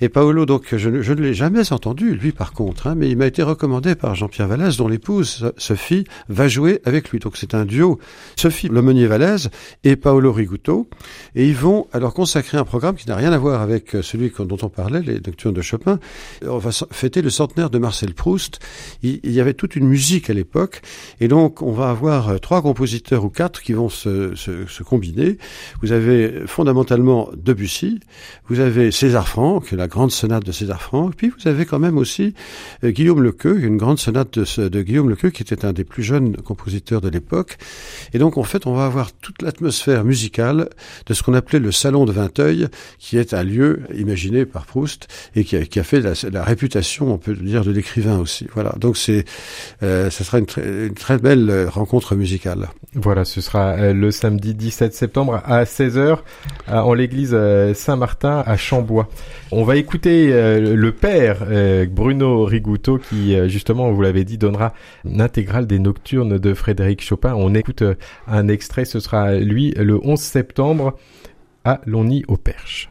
Et 0.00 0.08
Paolo, 0.08 0.46
donc 0.46 0.76
je, 0.76 0.88
ne, 0.88 1.02
je 1.02 1.12
ne 1.12 1.20
l'ai 1.20 1.34
jamais 1.34 1.72
entendu, 1.72 2.14
lui 2.14 2.30
par 2.30 2.52
contre, 2.52 2.86
hein, 2.86 2.94
mais 2.96 3.10
il 3.10 3.16
m'a 3.16 3.26
été 3.26 3.42
recommandé 3.42 3.96
par 3.96 4.14
Jean-Pierre 4.14 4.46
Vallès, 4.46 4.76
dont 4.76 4.86
l'épouse 4.86 5.52
Sophie 5.56 6.04
va 6.28 6.46
jouer 6.46 6.80
avec 6.84 7.10
lui. 7.10 7.18
Donc 7.18 7.36
c'est 7.36 7.54
un 7.54 7.64
duo, 7.64 7.98
Sophie 8.36 8.68
Lemonnier 8.68 9.08
Vallès 9.08 9.48
et 9.82 9.96
Paolo 9.96 10.32
Rigotto, 10.32 10.88
et 11.34 11.48
ils 11.48 11.56
vont 11.56 11.88
alors 11.92 12.14
consacrer 12.14 12.56
un 12.56 12.64
programme 12.64 12.94
qui 12.94 13.08
n'a 13.08 13.16
rien 13.16 13.32
à 13.32 13.38
voir 13.38 13.62
avec 13.62 13.96
celui 14.02 14.30
dont 14.38 14.58
on 14.62 14.68
parlait, 14.68 15.02
les 15.02 15.14
nocturnes 15.14 15.54
de 15.54 15.62
Chopin. 15.62 15.98
On 16.46 16.58
va 16.58 16.70
fêter 16.92 17.20
le 17.20 17.30
centenaire 17.30 17.68
de 17.68 17.78
Marcel 17.78 18.14
Proust. 18.14 18.60
Il, 19.02 19.18
y 19.24 19.40
avait 19.40 19.54
toute 19.54 19.74
une 19.74 19.88
musique 19.88 20.30
à 20.30 20.34
l'époque, 20.34 20.82
et 21.18 21.26
donc 21.26 21.62
on 21.62 21.72
va 21.72 21.90
avoir 21.90 22.28
euh, 22.28 22.38
trois 22.38 22.62
compositeurs 22.62 23.24
ou 23.24 23.28
quatre 23.28 23.60
qui 23.60 23.72
vont 23.72 23.88
se, 23.88 24.36
se, 24.36 24.66
se 24.66 24.82
combiner. 24.84 24.99
Vous 25.82 25.92
avez 25.92 26.46
fondamentalement 26.46 27.30
Debussy, 27.36 28.00
vous 28.48 28.60
avez 28.60 28.90
César 28.90 29.28
Franck, 29.28 29.72
la 29.72 29.88
grande 29.88 30.10
sonate 30.10 30.44
de 30.44 30.52
César 30.52 30.82
Franck, 30.82 31.14
puis 31.16 31.30
vous 31.30 31.48
avez 31.48 31.66
quand 31.66 31.78
même 31.78 31.98
aussi 31.98 32.34
euh, 32.84 32.90
Guillaume 32.90 33.22
Lequeux, 33.22 33.62
une 33.62 33.76
grande 33.76 33.98
sonate 33.98 34.38
de, 34.38 34.82
Guillaume 34.82 35.10
Lequeux 35.10 35.30
qui 35.30 35.42
était 35.42 35.64
un 35.64 35.72
des 35.72 35.84
plus 35.84 36.02
jeunes 36.02 36.36
compositeurs 36.36 37.00
de 37.00 37.08
l'époque. 37.08 37.58
Et 38.12 38.18
donc 38.18 38.38
en 38.38 38.42
fait, 38.42 38.66
on 38.66 38.74
va 38.74 38.86
avoir 38.86 39.12
toute 39.12 39.42
l'atmosphère 39.42 40.04
musicale 40.04 40.68
de 41.06 41.14
ce 41.14 41.22
qu'on 41.22 41.34
appelait 41.34 41.58
le 41.58 41.72
salon 41.72 42.04
de 42.04 42.12
Vinteuil, 42.12 42.68
qui 42.98 43.18
est 43.18 43.34
un 43.34 43.42
lieu 43.42 43.82
imaginé 43.94 44.44
par 44.44 44.66
Proust 44.66 45.08
et 45.34 45.44
qui 45.44 45.56
a, 45.56 45.84
fait 45.84 46.00
la, 46.00 46.44
réputation, 46.44 47.12
on 47.12 47.18
peut 47.18 47.34
dire, 47.34 47.64
de 47.64 47.70
l'écrivain 47.70 48.18
aussi. 48.18 48.46
Voilà. 48.54 48.74
Donc 48.78 48.96
c'est, 48.96 49.24
euh, 49.82 50.10
ce 50.10 50.24
sera 50.24 50.38
une, 50.38 50.46
très 50.94 51.18
belle 51.18 51.68
rencontre 51.68 52.14
musicale. 52.14 52.68
Voilà, 52.94 53.24
ce 53.24 53.40
sera 53.40 53.70
euh, 53.72 53.92
le 53.92 54.10
samedi 54.10 54.54
17 54.54 54.89
septembre 54.94 55.42
à 55.44 55.64
16h 55.64 55.98
euh, 55.98 56.16
en 56.68 56.94
l'église 56.94 57.32
euh, 57.32 57.74
Saint-Martin 57.74 58.42
à 58.46 58.56
Chambois. 58.56 59.08
On 59.52 59.64
va 59.64 59.76
écouter 59.76 60.28
le 60.30 60.92
père 60.92 61.38
Bruno 61.90 62.44
Rigouteau 62.44 62.98
qui 62.98 63.36
justement, 63.48 63.90
vous 63.90 64.00
l'avez 64.02 64.24
dit, 64.24 64.38
donnera 64.38 64.72
l'intégrale 65.04 65.66
des 65.66 65.78
nocturnes 65.80 66.38
de 66.38 66.54
Frédéric 66.54 67.02
Chopin. 67.02 67.34
On 67.34 67.54
écoute 67.54 67.82
un 68.28 68.48
extrait, 68.48 68.84
ce 68.84 69.00
sera 69.00 69.34
lui 69.34 69.72
le 69.72 69.98
11 70.02 70.20
septembre 70.20 70.96
à 71.64 71.80
Longny 71.86 72.24
au 72.28 72.36
Perche. 72.36 72.90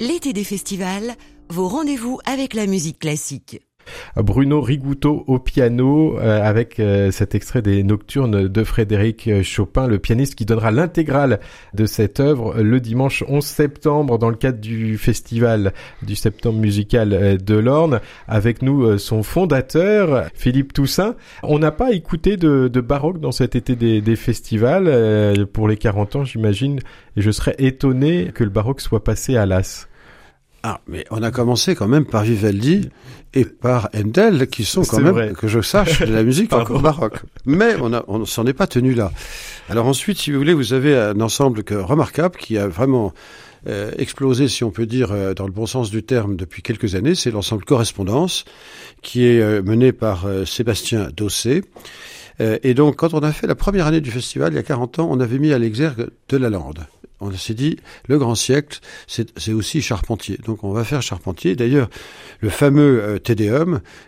L'été 0.00 0.32
des 0.32 0.44
festivals, 0.44 1.16
vos 1.48 1.66
rendez-vous 1.66 2.20
avec 2.24 2.54
la 2.54 2.66
musique 2.66 3.00
classique. 3.00 3.67
Bruno 4.16 4.60
Rigouteau 4.60 5.24
au 5.26 5.38
piano 5.38 6.18
euh, 6.18 6.42
avec 6.42 6.80
euh, 6.80 7.10
cet 7.10 7.34
extrait 7.34 7.62
des 7.62 7.82
Nocturnes 7.82 8.48
de 8.48 8.64
Frédéric 8.64 9.42
Chopin, 9.42 9.86
le 9.86 9.98
pianiste 9.98 10.34
qui 10.34 10.44
donnera 10.44 10.70
l'intégrale 10.70 11.40
de 11.74 11.86
cette 11.86 12.20
œuvre 12.20 12.60
le 12.60 12.80
dimanche 12.80 13.24
11 13.28 13.44
septembre 13.44 14.18
dans 14.18 14.30
le 14.30 14.36
cadre 14.36 14.58
du 14.58 14.98
festival 14.98 15.72
du 16.02 16.16
septembre 16.16 16.58
musical 16.58 17.12
euh, 17.12 17.36
de 17.36 17.54
l'Orne. 17.54 18.00
Avec 18.26 18.62
nous 18.62 18.98
son 18.98 19.22
fondateur 19.22 20.28
Philippe 20.34 20.72
Toussaint. 20.72 21.14
On 21.42 21.58
n'a 21.58 21.70
pas 21.70 21.92
écouté 21.92 22.36
de, 22.36 22.68
de, 22.68 22.80
baroque 22.80 23.20
dans 23.20 23.32
cet 23.32 23.56
été 23.56 23.76
des, 23.76 24.00
des 24.00 24.16
festivals 24.16 25.46
pour 25.52 25.68
les 25.68 25.76
40 25.76 26.16
ans 26.16 26.24
j'imagine 26.24 26.80
et 27.16 27.20
je 27.20 27.30
serais 27.30 27.54
étonné 27.58 28.30
que 28.34 28.44
le 28.44 28.50
baroque 28.50 28.80
soit 28.80 29.04
passé 29.04 29.36
à 29.36 29.46
l'as. 29.46 29.88
Ah, 30.62 30.80
mais 30.88 31.04
on 31.10 31.22
a 31.22 31.30
commencé 31.30 31.74
quand 31.74 31.86
même 31.88 32.04
par 32.04 32.24
Vivaldi 32.24 32.90
et 33.34 33.44
par 33.44 33.88
Handel, 33.94 34.48
qui 34.48 34.64
sont 34.64 34.82
quand 34.82 35.00
même, 35.00 35.34
que 35.34 35.46
je 35.46 35.60
sache, 35.60 36.00
de 36.02 36.12
la 36.12 36.24
musique 36.24 36.52
encore 36.54 36.80
baroque. 36.80 37.20
Mais 37.46 37.76
on, 37.80 37.92
a, 37.92 38.04
on 38.08 38.24
s'en 38.24 38.46
est 38.46 38.52
pas 38.54 38.66
tenu 38.66 38.94
là. 38.94 39.12
Alors 39.68 39.86
ensuite, 39.86 40.18
si 40.18 40.32
vous 40.32 40.38
voulez, 40.38 40.54
vous 40.54 40.72
avez 40.72 40.96
un 40.96 41.20
ensemble 41.20 41.62
que, 41.62 41.74
remarquable 41.74 42.36
qui 42.36 42.58
a 42.58 42.66
vraiment 42.66 43.12
euh, 43.66 43.90
explosé, 43.98 44.48
si 44.48 44.64
on 44.64 44.70
peut 44.70 44.86
dire, 44.86 45.12
euh, 45.12 45.34
dans 45.34 45.46
le 45.46 45.52
bon 45.52 45.66
sens 45.66 45.90
du 45.90 46.02
terme, 46.02 46.36
depuis 46.36 46.62
quelques 46.62 46.94
années. 46.94 47.14
C'est 47.14 47.30
l'ensemble 47.30 47.64
Correspondance, 47.64 48.44
qui 49.02 49.26
est 49.26 49.40
euh, 49.40 49.62
mené 49.62 49.92
par 49.92 50.26
Sébastien 50.46 51.10
Dossé. 51.16 51.64
Et 52.40 52.74
donc, 52.74 52.96
quand 52.96 53.14
on 53.14 53.20
a 53.20 53.32
fait 53.32 53.46
la 53.46 53.54
première 53.54 53.86
année 53.86 54.00
du 54.00 54.10
festival, 54.10 54.52
il 54.52 54.56
y 54.56 54.60
a 54.60 54.62
40 54.62 55.00
ans, 55.00 55.08
on 55.10 55.20
avait 55.20 55.38
mis 55.38 55.52
à 55.52 55.58
l'exergue 55.58 56.08
de 56.28 56.36
la 56.36 56.50
lande 56.50 56.86
on 57.20 57.32
s'est 57.32 57.54
dit, 57.54 57.76
le 58.06 58.18
grand 58.18 58.34
siècle, 58.34 58.78
c'est 59.06 59.52
aussi 59.52 59.82
Charpentier. 59.82 60.38
Donc 60.44 60.62
on 60.62 60.72
va 60.72 60.84
faire 60.84 61.02
Charpentier. 61.02 61.56
D'ailleurs, 61.56 61.88
le 62.40 62.48
fameux 62.48 63.02
euh, 63.02 63.18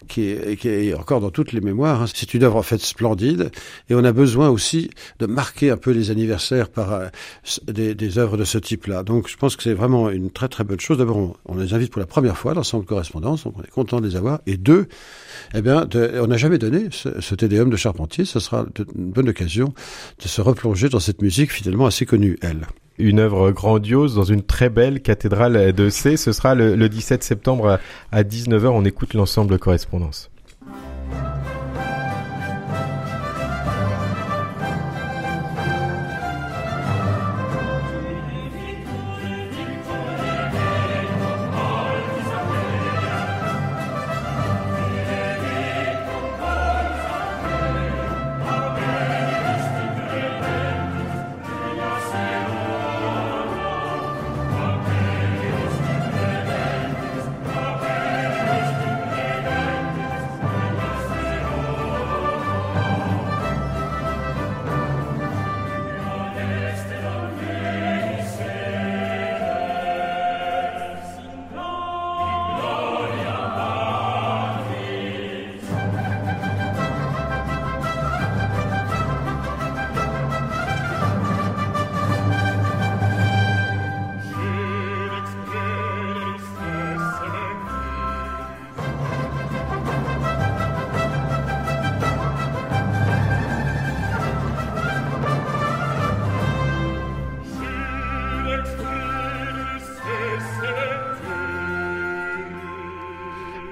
qui 0.08 0.30
est, 0.30 0.94
encore 0.94 1.20
dans 1.20 1.30
toutes 1.30 1.52
les 1.52 1.60
mémoires, 1.60 2.02
hein, 2.02 2.06
c'est 2.12 2.34
une 2.34 2.44
œuvre 2.44 2.56
en 2.56 2.62
fait 2.62 2.80
splendide. 2.80 3.50
Et 3.88 3.94
on 3.94 4.04
a 4.04 4.12
besoin 4.12 4.48
aussi 4.48 4.90
de 5.18 5.26
marquer 5.26 5.70
un 5.70 5.76
peu 5.76 5.90
les 5.90 6.10
anniversaires 6.10 6.68
par 6.68 6.92
euh, 6.92 7.08
des, 7.66 7.94
des, 7.94 8.18
œuvres 8.18 8.36
de 8.36 8.44
ce 8.44 8.58
type-là. 8.58 9.02
Donc 9.02 9.28
je 9.28 9.36
pense 9.36 9.56
que 9.56 9.62
c'est 9.64 9.74
vraiment 9.74 10.10
une 10.10 10.30
très 10.30 10.48
très 10.48 10.62
bonne 10.62 10.80
chose. 10.80 10.98
D'abord, 10.98 11.36
on, 11.46 11.56
les 11.56 11.74
invite 11.74 11.90
pour 11.90 12.00
la 12.00 12.06
première 12.06 12.38
fois, 12.38 12.54
l'ensemble 12.54 12.84
correspondance, 12.84 13.44
donc 13.44 13.54
on 13.58 13.62
est 13.62 13.70
content 13.70 14.00
de 14.00 14.06
les 14.06 14.16
avoir. 14.16 14.40
Et 14.46 14.56
deux, 14.56 14.86
eh 15.54 15.62
bien, 15.62 15.88
on 16.20 16.26
n'a 16.26 16.36
jamais 16.36 16.58
donné 16.58 16.88
ce, 16.90 17.20
ce 17.20 17.34
Tédéum 17.34 17.70
de 17.70 17.76
Charpentier. 17.76 18.24
Ce 18.24 18.40
sera 18.40 18.66
une 18.96 19.10
bonne 19.10 19.28
occasion 19.28 19.74
de 20.22 20.28
se 20.28 20.40
replonger 20.40 20.88
dans 20.88 21.00
cette 21.00 21.22
musique 21.22 21.52
finalement 21.52 21.86
assez 21.86 22.06
connue, 22.06 22.38
elle 22.42 22.66
une 23.00 23.18
œuvre 23.18 23.50
grandiose 23.50 24.14
dans 24.14 24.24
une 24.24 24.42
très 24.42 24.68
belle 24.68 25.00
cathédrale 25.00 25.72
de 25.72 25.88
C. 25.88 26.16
Ce 26.18 26.32
sera 26.32 26.54
le, 26.54 26.76
le 26.76 26.88
17 26.90 27.24
septembre 27.24 27.78
à 28.12 28.22
19h. 28.22 28.66
On 28.66 28.84
écoute 28.84 29.14
l'ensemble 29.14 29.58
correspondance. 29.58 30.30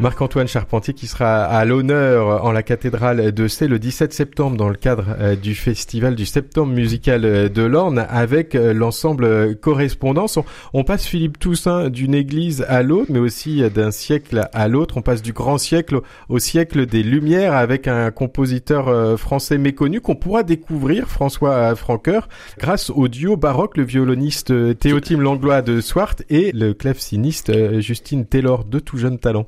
Marc-Antoine 0.09 0.49
Charpentier 0.49 0.95
qui 0.95 1.07
sera 1.07 1.45
à 1.45 1.67
l'honneur 1.67 2.43
en 2.43 2.51
la 2.51 2.63
cathédrale 2.63 3.31
de 3.31 3.47
C 3.47 3.69
le 3.69 3.79
17 3.79 4.15
septembre 4.15 4.57
dans 4.57 4.71
le 4.71 4.75
cadre 4.75 5.05
euh, 5.21 5.37
du 5.37 5.55
festival 5.55 6.15
du 6.15 6.25
septembre 6.25 6.73
musical 6.73 7.27
euh, 7.27 7.51
de 7.51 7.61
l'Orne 7.61 8.07
avec 8.09 8.55
euh, 8.55 8.73
l'ensemble 8.73 9.57
correspondance. 9.57 10.39
On, 10.73 10.83
passe 10.83 11.05
Philippe 11.05 11.39
Toussaint 11.39 11.91
d'une 11.91 12.15
église 12.15 12.65
à 12.71 12.83
l'autre 12.83 13.13
mais 13.13 13.19
aussi 13.19 13.61
d'un 13.69 13.91
siècle 13.91 14.49
à 14.55 14.67
l'autre. 14.67 14.97
On 14.97 15.03
passe 15.03 15.21
du 15.21 15.35
grand 15.35 15.59
siècle 15.59 16.01
au 16.31 16.39
siècle 16.39 16.87
des 16.87 17.03
Lumières 17.03 17.53
avec 17.53 17.87
un 17.87 18.11
compositeur 18.11 19.19
français 19.19 19.59
méconnu 19.59 20.01
qu'on 20.01 20.15
pourra 20.15 20.43
découvrir, 20.43 21.07
François 21.09 21.77
Franqueur, 21.77 22.31
grâce 22.59 22.89
au 22.89 23.09
duo 23.09 23.37
baroque, 23.37 23.77
le 23.77 23.83
violoniste 23.83 24.79
Théotime 24.79 25.21
Langlois 25.21 25.61
de 25.61 25.83
Swart 25.83 26.17
et 26.31 26.53
le 26.53 26.73
claveciniste 26.73 27.81
Justine 27.81 28.25
Taylor, 28.25 28.65
de 28.65 28.79
tout 28.79 28.97
jeune 28.97 29.19
talent 29.19 29.47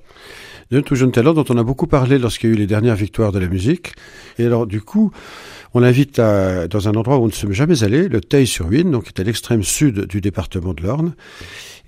d'un 0.70 0.82
tout 0.82 0.94
jeune 0.94 1.12
talent 1.12 1.34
dont 1.34 1.44
on 1.48 1.56
a 1.58 1.62
beaucoup 1.62 1.86
parlé 1.86 2.18
lorsqu'il 2.18 2.50
y 2.50 2.52
a 2.52 2.56
eu 2.56 2.58
les 2.58 2.66
dernières 2.66 2.96
victoires 2.96 3.32
de 3.32 3.38
la 3.38 3.48
musique. 3.48 3.92
Et 4.38 4.46
alors, 4.46 4.66
du 4.66 4.80
coup, 4.80 5.10
on 5.74 5.80
l'invite 5.80 6.16
dans 6.18 6.88
un 6.88 6.92
endroit 6.94 7.18
où 7.18 7.24
on 7.24 7.26
ne 7.26 7.32
sommes 7.32 7.52
jamais 7.52 7.82
allé, 7.82 8.08
le 8.08 8.20
Teil-sur-Huine, 8.20 8.90
donc 8.90 9.04
qui 9.04 9.08
est 9.10 9.20
à 9.20 9.24
l'extrême 9.24 9.62
sud 9.62 10.06
du 10.06 10.20
département 10.20 10.74
de 10.74 10.82
l'Orne. 10.82 11.14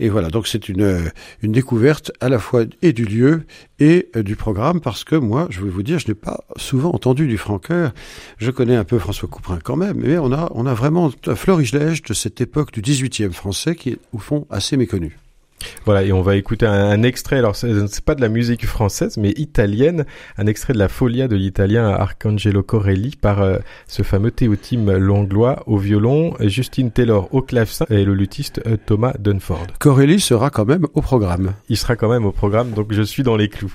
Et 0.01 0.09
voilà, 0.09 0.31
donc 0.31 0.49
c'est 0.49 0.69
une, 0.69 1.13
une 1.43 1.53
découverte 1.53 2.11
à 2.21 2.29
la 2.29 2.39
fois 2.39 2.65
et 2.81 2.93
du 2.93 3.05
lieu 3.05 3.45
et 3.79 4.09
euh, 4.17 4.23
du 4.23 4.37
programme, 4.37 4.81
parce 4.81 5.05
que 5.05 5.17
moi, 5.17 5.47
je 5.51 5.61
vais 5.61 5.71
vous 5.71 5.83
dire, 5.83 5.99
je 5.99 6.09
n'ai 6.09 6.15
pas 6.15 6.45
souvent 6.57 6.91
entendu 6.91 7.29
du 7.29 7.39
franqueur. 7.39 7.93
Je 8.39 8.51
connais 8.51 8.77
un 8.77 8.85
peu 8.85 8.99
François 8.99 9.29
Couperin 9.29 9.59
quand 9.63 9.77
même, 9.77 9.99
mais 9.99 10.19
on 10.19 10.33
a, 10.33 10.51
on 10.55 10.67
a 10.67 10.75
vraiment 10.75 11.13
un 11.27 11.35
florilège 11.37 12.03
de 12.03 12.15
cette 12.15 12.41
époque 12.41 12.73
du 12.73 12.83
18e 12.83 13.33
français 13.33 13.77
qui 13.77 13.91
est, 13.91 13.99
au 14.13 14.19
fond, 14.19 14.47
assez 14.51 14.77
méconnu. 14.77 15.22
Voilà, 15.85 16.03
et 16.03 16.13
on 16.13 16.23
va 16.23 16.37
écouter 16.37 16.67
un, 16.67 17.03
extrait, 17.03 17.39
alors 17.39 17.57
c'est 17.57 18.05
pas 18.05 18.15
de 18.15 18.21
la 18.21 18.29
musique 18.29 18.67
française, 18.67 19.17
mais 19.17 19.31
italienne, 19.31 20.05
un 20.39 20.47
extrait 20.47 20.73
de 20.73 20.79
la 20.79 20.89
Folia 20.89 21.29
de 21.29 21.37
l'italien 21.37 21.89
Arcangelo 21.89 22.63
Corelli 22.63 23.17
par 23.21 23.43
euh, 23.43 23.59
ce 23.89 24.03
fameux 24.03 24.31
Théotime 24.31 24.97
Langlois 24.97 25.63
au 25.67 25.79
violon, 25.79 26.35
Justine 26.41 26.91
Taylor 26.91 27.29
au 27.35 27.43
clavecin 27.43 27.87
et 27.91 28.05
le 28.05 28.15
luthiste 28.15 28.61
euh, 28.67 28.77
Thomas 28.85 29.15
Dunford. 29.19 29.67
Corelli 29.79 30.21
sera 30.21 30.51
quand 30.51 30.65
même 30.65 30.87
au 30.95 31.01
programme. 31.01 31.55
Il 31.69 31.77
sera 31.77 31.97
quand 31.97 32.09
même 32.09 32.25
au 32.25 32.33
programme, 32.33 32.71
donc 32.71 32.93
je 32.93 33.03
suis 33.03 33.23
dans 33.23 33.37
les 33.37 33.49
clous. 33.49 33.75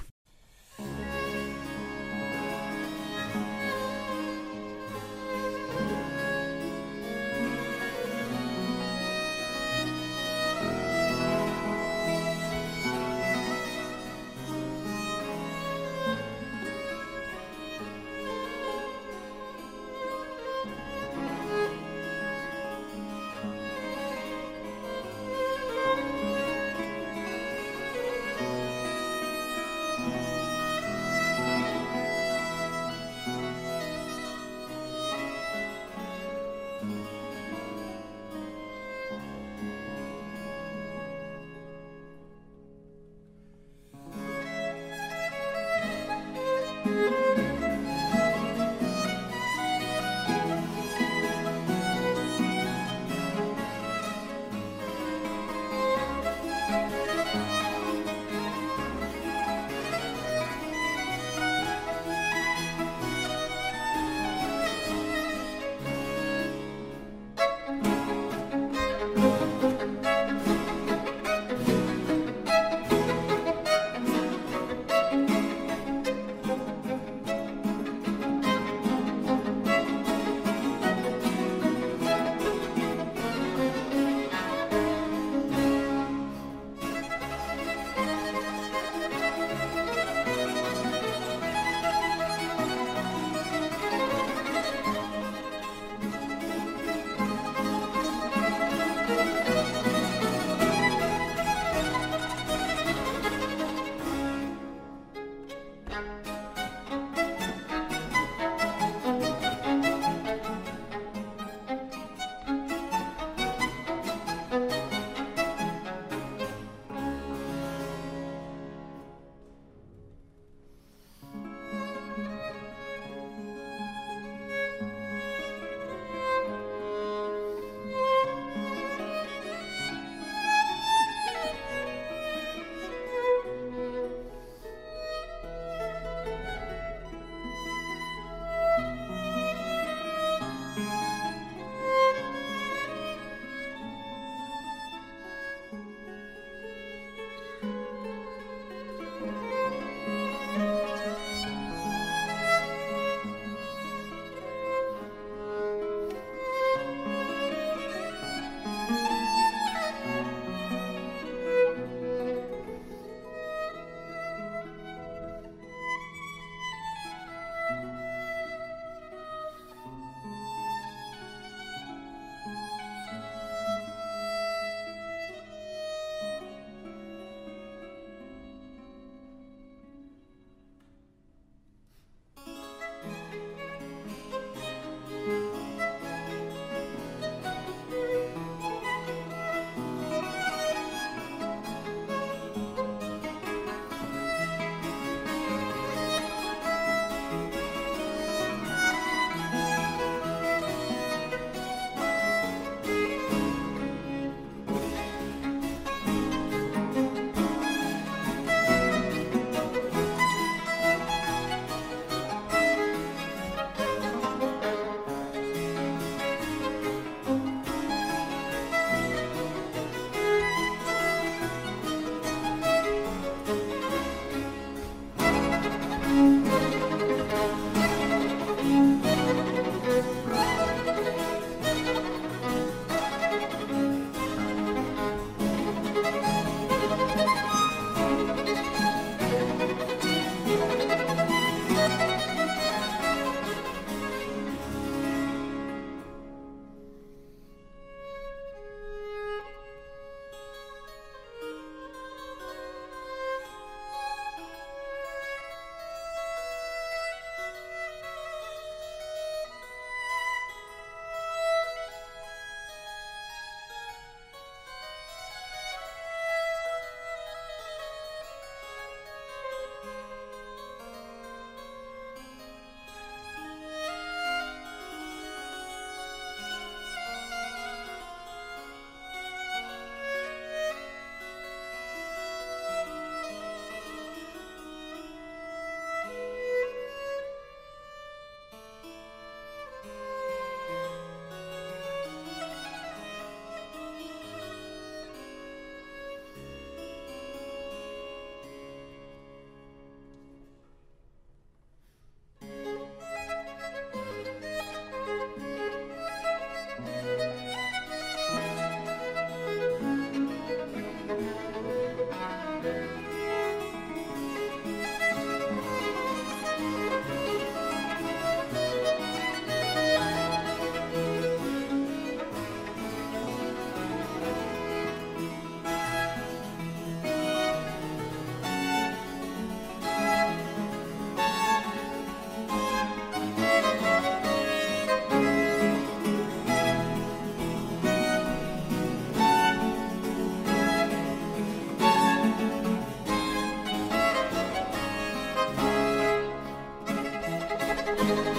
Vos 347.97 348.36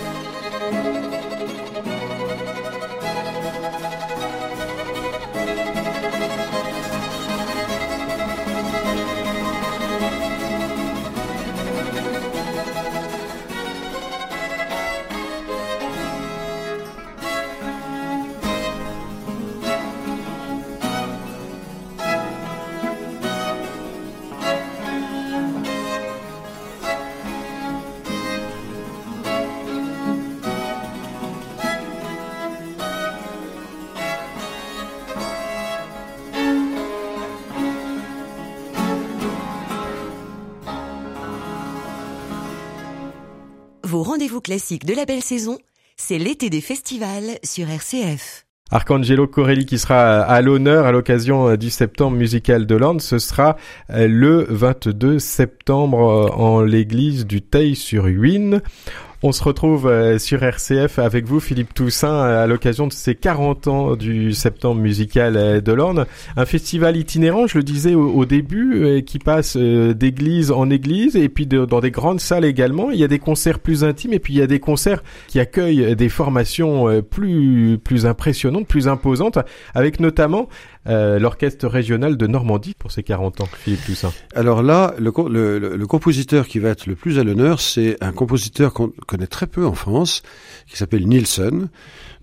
rendez-vous 44.29 44.41
classiques 44.43 44.85
de 44.85 44.95
la 44.95 45.07
belle 45.07 45.22
saison, 45.22 45.59
c'est 45.97 46.18
l'été 46.18 46.51
des 46.51 46.61
festivals 46.61 47.39
sur 47.43 47.70
RCF. 47.70 48.45
Arcangelo 48.70 49.26
Corelli 49.26 49.64
qui 49.64 49.79
sera 49.79 50.20
à 50.20 50.43
l'honneur 50.43 50.85
à 50.85 50.93
l'occasion 50.93 51.57
du 51.57 51.70
septembre 51.70 52.14
musical 52.18 52.66
de 52.66 52.74
l'Orne, 52.74 53.01
ce 53.01 53.18
sera 53.18 53.57
euh, 53.89 54.07
le 54.07 54.45
22 54.51 55.18
septembre 55.18 56.01
euh, 56.01 56.29
en 56.37 56.61
l'église 56.61 57.26
du 57.26 57.41
Teil-sur-Huine. 57.41 58.61
On 59.25 59.33
se 59.33 59.43
retrouve 59.43 59.89
euh, 59.89 60.16
sur 60.21 60.45
RCF 60.45 61.01
avec 61.01 61.27
vous, 61.27 61.41
Philippe 61.41 61.75
Toussaint, 61.75 62.21
à 62.23 62.47
l'occasion 62.47 62.87
de 62.87 62.93
ces 62.93 63.16
40 63.16 63.66
ans 63.66 63.97
du 63.97 64.33
septembre 64.33 64.81
musical 64.81 65.37
euh, 65.37 65.61
de 65.61 65.73
l'Orne. 65.73 66.07
Un 66.37 66.47
festival 66.47 66.97
itinérant, 66.97 67.49
je 67.49 67.59
le 67.59 67.64
disais 67.64 67.97
au, 67.97 68.25
début, 68.27 68.77
euh, 68.77 69.01
qui 69.01 69.19
passe 69.19 69.57
d'église 69.57 70.53
en 70.53 70.71
église 70.71 71.16
et 71.16 71.29
puis 71.29 71.49
dans 71.49 71.81
des 71.81 71.91
grandes 71.91 72.21
salles 72.21 72.45
également. 72.45 72.93
Il 72.93 73.01
y 73.01 73.03
a 73.03 73.09
des 73.09 73.19
concerts 73.19 73.59
plus 73.59 73.83
intimes 73.83 74.12
et 74.12 74.21
puis 74.21 74.35
il 74.35 74.39
y 74.39 74.43
a 74.43 74.47
des 74.47 74.61
concerts 74.61 75.03
qui 75.27 75.41
accueillent 75.41 75.97
des 75.97 76.09
formations 76.09 77.03
plus, 77.03 77.77
plus 77.83 78.07
impressionnantes, 78.07 78.69
plus 78.69 78.87
imposantes, 78.87 79.39
avec 79.75 79.99
notamment 79.99 80.49
euh, 80.87 81.18
l'orchestre 81.18 81.66
régional 81.66 82.16
de 82.16 82.26
Normandie 82.26 82.74
pour 82.79 82.93
ses 82.93 83.03
40 83.03 83.41
ans, 83.41 83.49
Philippe 83.53 83.85
Toussaint 83.85 84.12
Alors 84.35 84.62
là, 84.62 84.95
le, 84.99 85.12
le, 85.29 85.76
le, 85.76 85.87
compositeur 85.87 86.47
qui 86.47 86.59
va 86.59 86.70
être 86.70 86.87
le 86.87 86.95
plus 86.95 87.18
à 87.18 87.24
l'honneur, 87.24 87.61
c'est 87.61 87.97
un 88.03 88.12
compositeur 88.12 88.72
qu'on 88.72 88.93
connaît 89.07 89.26
très 89.26 89.47
peu 89.47 89.66
en 89.66 89.74
France, 89.74 90.22
qui 90.66 90.76
s'appelle 90.76 91.07
Nielsen. 91.07 91.68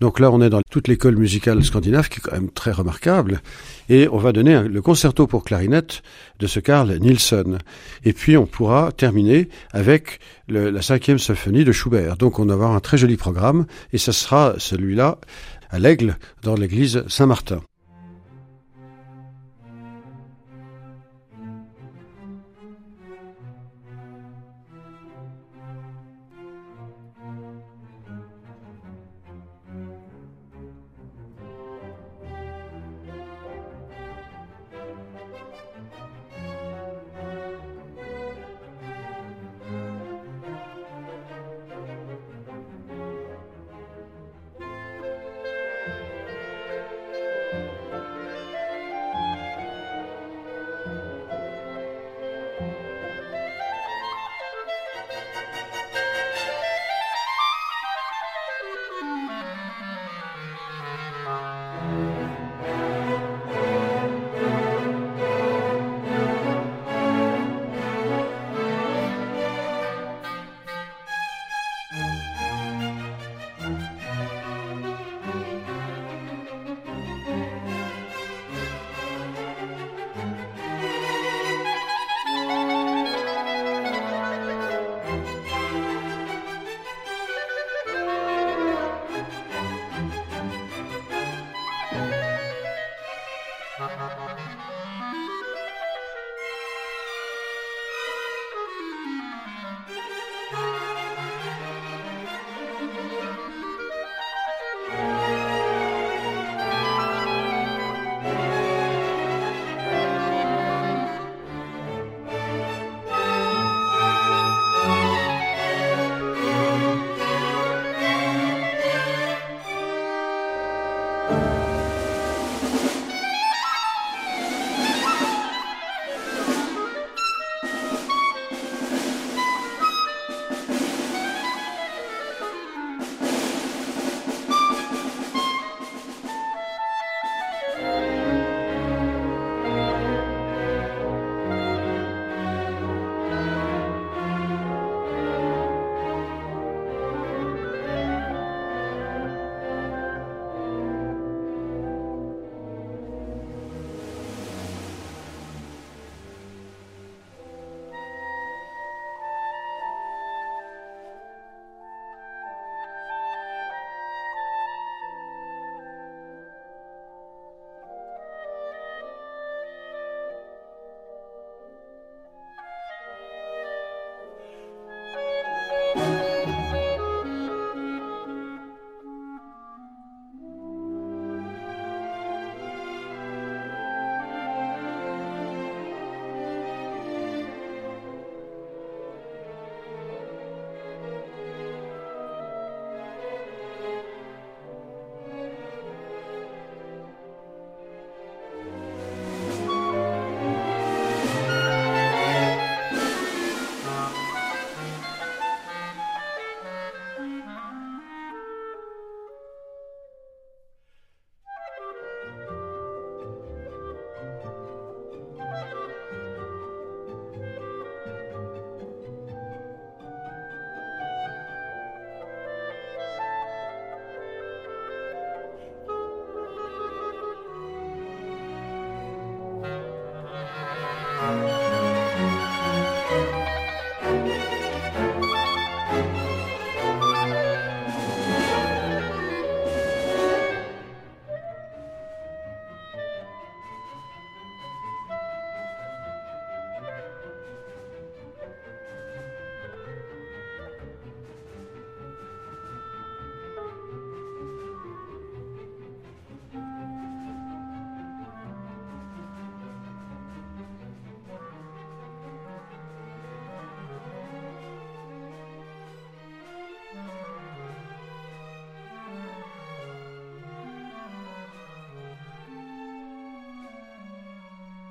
Donc 0.02 0.20
là, 0.20 0.32
on 0.32 0.42
est 0.42 0.50
dans 0.50 0.62
toute 0.70 0.88
l'école 0.88 1.16
musicale 1.16 1.64
scandinave, 1.64 2.10
qui 2.10 2.20
est 2.20 2.22
quand 2.22 2.34
même 2.34 2.50
très 2.50 2.72
remarquable. 2.72 3.42
Et 3.90 4.08
on 4.12 4.18
va 4.18 4.32
donner 4.32 4.64
le 4.64 4.82
concerto 4.82 5.28
pour 5.28 5.44
clarinette 5.44 6.02
de 6.40 6.48
ce 6.48 6.60
Carl 6.60 6.92
Nielsen. 6.98 7.60
Et 8.04 8.14
puis, 8.14 8.36
on 8.38 8.46
pourra 8.46 8.92
terminer 8.92 9.50
avec 9.72 10.20
le, 10.48 10.70
la 10.70 10.82
cinquième 10.82 11.20
symphonie 11.20 11.64
de 11.64 11.72
Schubert. 11.72 12.18
Donc, 12.18 12.40
on 12.40 12.46
va 12.46 12.54
avoir 12.54 12.72
un 12.72 12.80
très 12.80 12.98
joli 12.98 13.16
programme. 13.16 13.66
Et 13.94 13.98
ce 13.98 14.12
sera 14.12 14.56
celui-là 14.58 15.20
à 15.70 15.80
l'Aigle, 15.80 16.18
dans 16.44 16.56
l'église 16.56 17.04
Saint-Martin. 17.08 17.62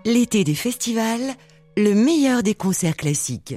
L'été 0.07 0.45
des 0.45 0.55
festivals, 0.55 1.33
le 1.79 1.95
meilleur 1.95 2.43
des 2.43 2.55
concerts 2.55 2.97
classiques. 2.97 3.57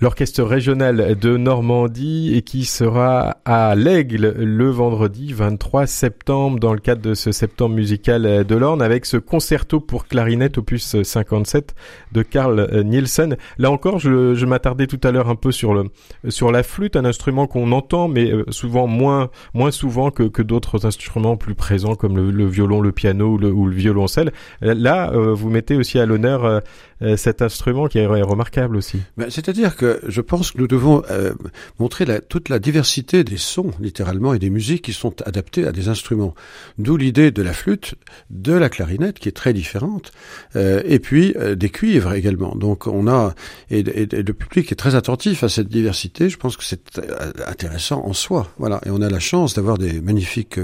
L'orchestre 0.00 0.42
régional 0.42 1.16
de 1.16 1.36
Normandie 1.36 2.34
et 2.34 2.42
qui 2.42 2.64
sera 2.64 3.37
à 3.50 3.74
l'Aigle 3.74 4.34
le 4.36 4.68
vendredi 4.68 5.32
23 5.32 5.86
septembre 5.86 6.60
dans 6.60 6.74
le 6.74 6.80
cadre 6.80 7.00
de 7.00 7.14
ce 7.14 7.32
septembre 7.32 7.74
musical 7.74 8.44
de 8.44 8.54
l'Orne 8.54 8.82
avec 8.82 9.06
ce 9.06 9.16
concerto 9.16 9.80
pour 9.80 10.06
clarinette 10.06 10.58
opus 10.58 11.00
57 11.02 11.74
de 12.12 12.20
Carl 12.20 12.82
Nielsen. 12.84 13.38
Là 13.56 13.70
encore, 13.70 14.00
je, 14.00 14.44
m'attardais 14.44 14.86
tout 14.86 15.00
à 15.02 15.12
l'heure 15.12 15.30
un 15.30 15.34
peu 15.34 15.50
sur 15.50 15.72
le 15.72 15.84
sur 16.28 16.52
la 16.52 16.62
flûte, 16.62 16.94
un 16.94 17.06
instrument 17.06 17.46
qu'on 17.46 17.72
entend 17.72 18.06
mais 18.06 18.30
euh, 18.30 18.44
souvent 18.50 18.86
moins 18.86 19.30
moins 19.54 19.70
souvent 19.70 20.10
que, 20.10 20.24
que 20.24 20.42
d'autres 20.42 20.84
instruments 20.84 21.38
plus 21.38 21.54
présents 21.54 21.94
comme 21.94 22.18
le, 22.18 22.46
violon, 22.46 22.82
le 22.82 22.92
piano 22.92 23.38
ou 23.38 23.66
le, 23.66 23.74
violoncelle. 23.74 24.30
Là, 24.60 25.10
euh, 25.14 25.32
vous 25.32 25.48
mettez 25.48 25.76
aussi 25.76 25.98
à 25.98 26.04
l'honneur 26.04 26.60
euh, 27.00 27.16
cet 27.16 27.42
instrument 27.42 27.86
qui 27.86 27.98
est 27.98 28.06
remarquable 28.06 28.76
aussi. 28.76 28.98
Ben, 29.16 29.30
c'est-à-dire 29.30 29.76
que 29.76 30.00
je 30.08 30.20
pense 30.20 30.50
que 30.50 30.58
nous 30.58 30.66
devons 30.66 31.04
euh, 31.10 31.32
montrer 31.78 32.04
toute 32.28 32.48
la 32.48 32.58
diversité 32.58 33.22
des 33.22 33.36
sons, 33.38 33.70
littéralement, 33.80 34.34
et 34.34 34.38
des 34.38 34.50
musiques 34.50 34.82
qui 34.82 34.92
sont 34.92 35.14
adaptées 35.22 35.66
à 35.66 35.72
des 35.72 35.88
instruments. 35.88 36.34
D'où 36.78 36.96
l'idée 36.96 37.30
de 37.30 37.42
la 37.42 37.52
flûte, 37.52 37.94
de 38.30 38.52
la 38.52 38.68
clarinette, 38.68 39.18
qui 39.18 39.28
est 39.28 39.32
très 39.32 39.52
différente, 39.52 40.12
euh, 40.56 40.82
et 40.84 40.98
puis 40.98 41.34
euh, 41.36 41.54
des 41.54 41.70
cuivres 41.70 42.12
également. 42.12 42.54
Donc 42.54 42.86
on 42.86 43.06
a 43.08 43.34
et, 43.70 43.82
le 43.82 44.32
public 44.32 44.70
est 44.72 44.76
très 44.76 44.94
attentif 44.94 45.42
à 45.42 45.48
cette 45.48 45.68
diversité. 45.68 46.28
Je 46.28 46.36
pense 46.36 46.56
que 46.56 46.64
c'est 46.64 47.00
intéressant 47.46 48.04
en 48.04 48.12
soi. 48.12 48.50
Voilà, 48.58 48.80
et 48.84 48.90
on 48.90 49.00
a 49.00 49.10
la 49.10 49.20
chance 49.20 49.54
d'avoir 49.54 49.78
des 49.78 50.00
magnifiques 50.00 50.58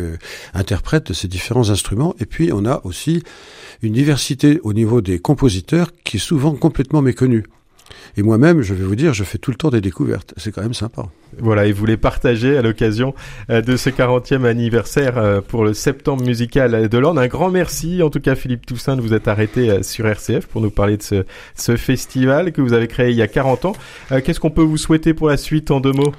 interprètes 0.53 1.09
de 1.09 1.13
ces 1.13 1.29
différents 1.29 1.71
instruments. 1.71 2.15
Et 2.21 2.27
puis 2.27 2.53
on 2.53 2.65
a 2.65 2.81
aussi 2.85 3.23
une 3.83 3.93
diversité 3.93 4.61
au 4.63 4.73
niveau 4.73 5.01
des 5.01 5.19
compositeurs 5.19 5.91
qui 6.05 6.17
est 6.17 6.21
souvent 6.21 6.55
complètement 6.55 7.03
méconnue. 7.03 7.45
Et 8.17 8.23
moi-même, 8.23 8.63
je 8.63 8.75
vais 8.75 8.85
vous 8.85 8.97
dire, 8.97 9.13
je 9.13 9.25
fais 9.25 9.39
tout 9.39 9.51
le 9.51 9.57
temps 9.57 9.71
des 9.71 9.81
découvertes. 9.81 10.35
C'est 10.37 10.53
quand 10.53 10.63
même 10.63 10.75
sympa. 10.75 11.07
Voilà, 11.39 11.67
et 11.67 11.73
vous 11.73 11.87
les 11.87 11.97
partagez 11.97 12.57
à 12.57 12.63
l'occasion 12.63 13.15
euh, 13.51 13.61
de 13.61 13.77
ce 13.77 13.91
40e 13.91 14.45
anniversaire 14.45 15.19
euh, 15.19 15.41
pour 15.41 15.65
le 15.65 15.75
septembre 15.75 16.25
musical 16.25 16.89
de 16.89 16.99
l'Orne. 16.99 17.19
Un 17.19 17.27
grand 17.27 17.51
merci, 17.51 18.03
en 18.03 18.11
tout 18.11 18.21
cas 18.21 18.35
Philippe 18.35 18.67
Toussaint, 18.67 18.97
de 18.97 19.01
vous 19.01 19.15
être 19.15 19.29
arrêté 19.29 19.71
euh, 19.71 19.83
sur 19.83 20.07
RCF 20.07 20.47
pour 20.47 20.61
nous 20.61 20.71
parler 20.71 20.97
de 20.97 21.03
ce, 21.03 21.25
ce 21.57 21.77
festival 21.77 22.53
que 22.53 22.61
vous 22.61 22.73
avez 22.73 22.87
créé 22.87 23.11
il 23.11 23.17
y 23.17 23.23
a 23.23 23.29
40 23.29 23.65
ans. 23.65 23.73
Qu'est-ce 24.25 24.39
qu'on 24.39 24.51
peut 24.51 24.63
vous 24.63 24.77
souhaiter 24.77 25.13
pour 25.15 25.29
la 25.29 25.37
suite 25.37 25.71
en 25.71 25.81
deux 25.81 25.93
mots? 25.93 26.13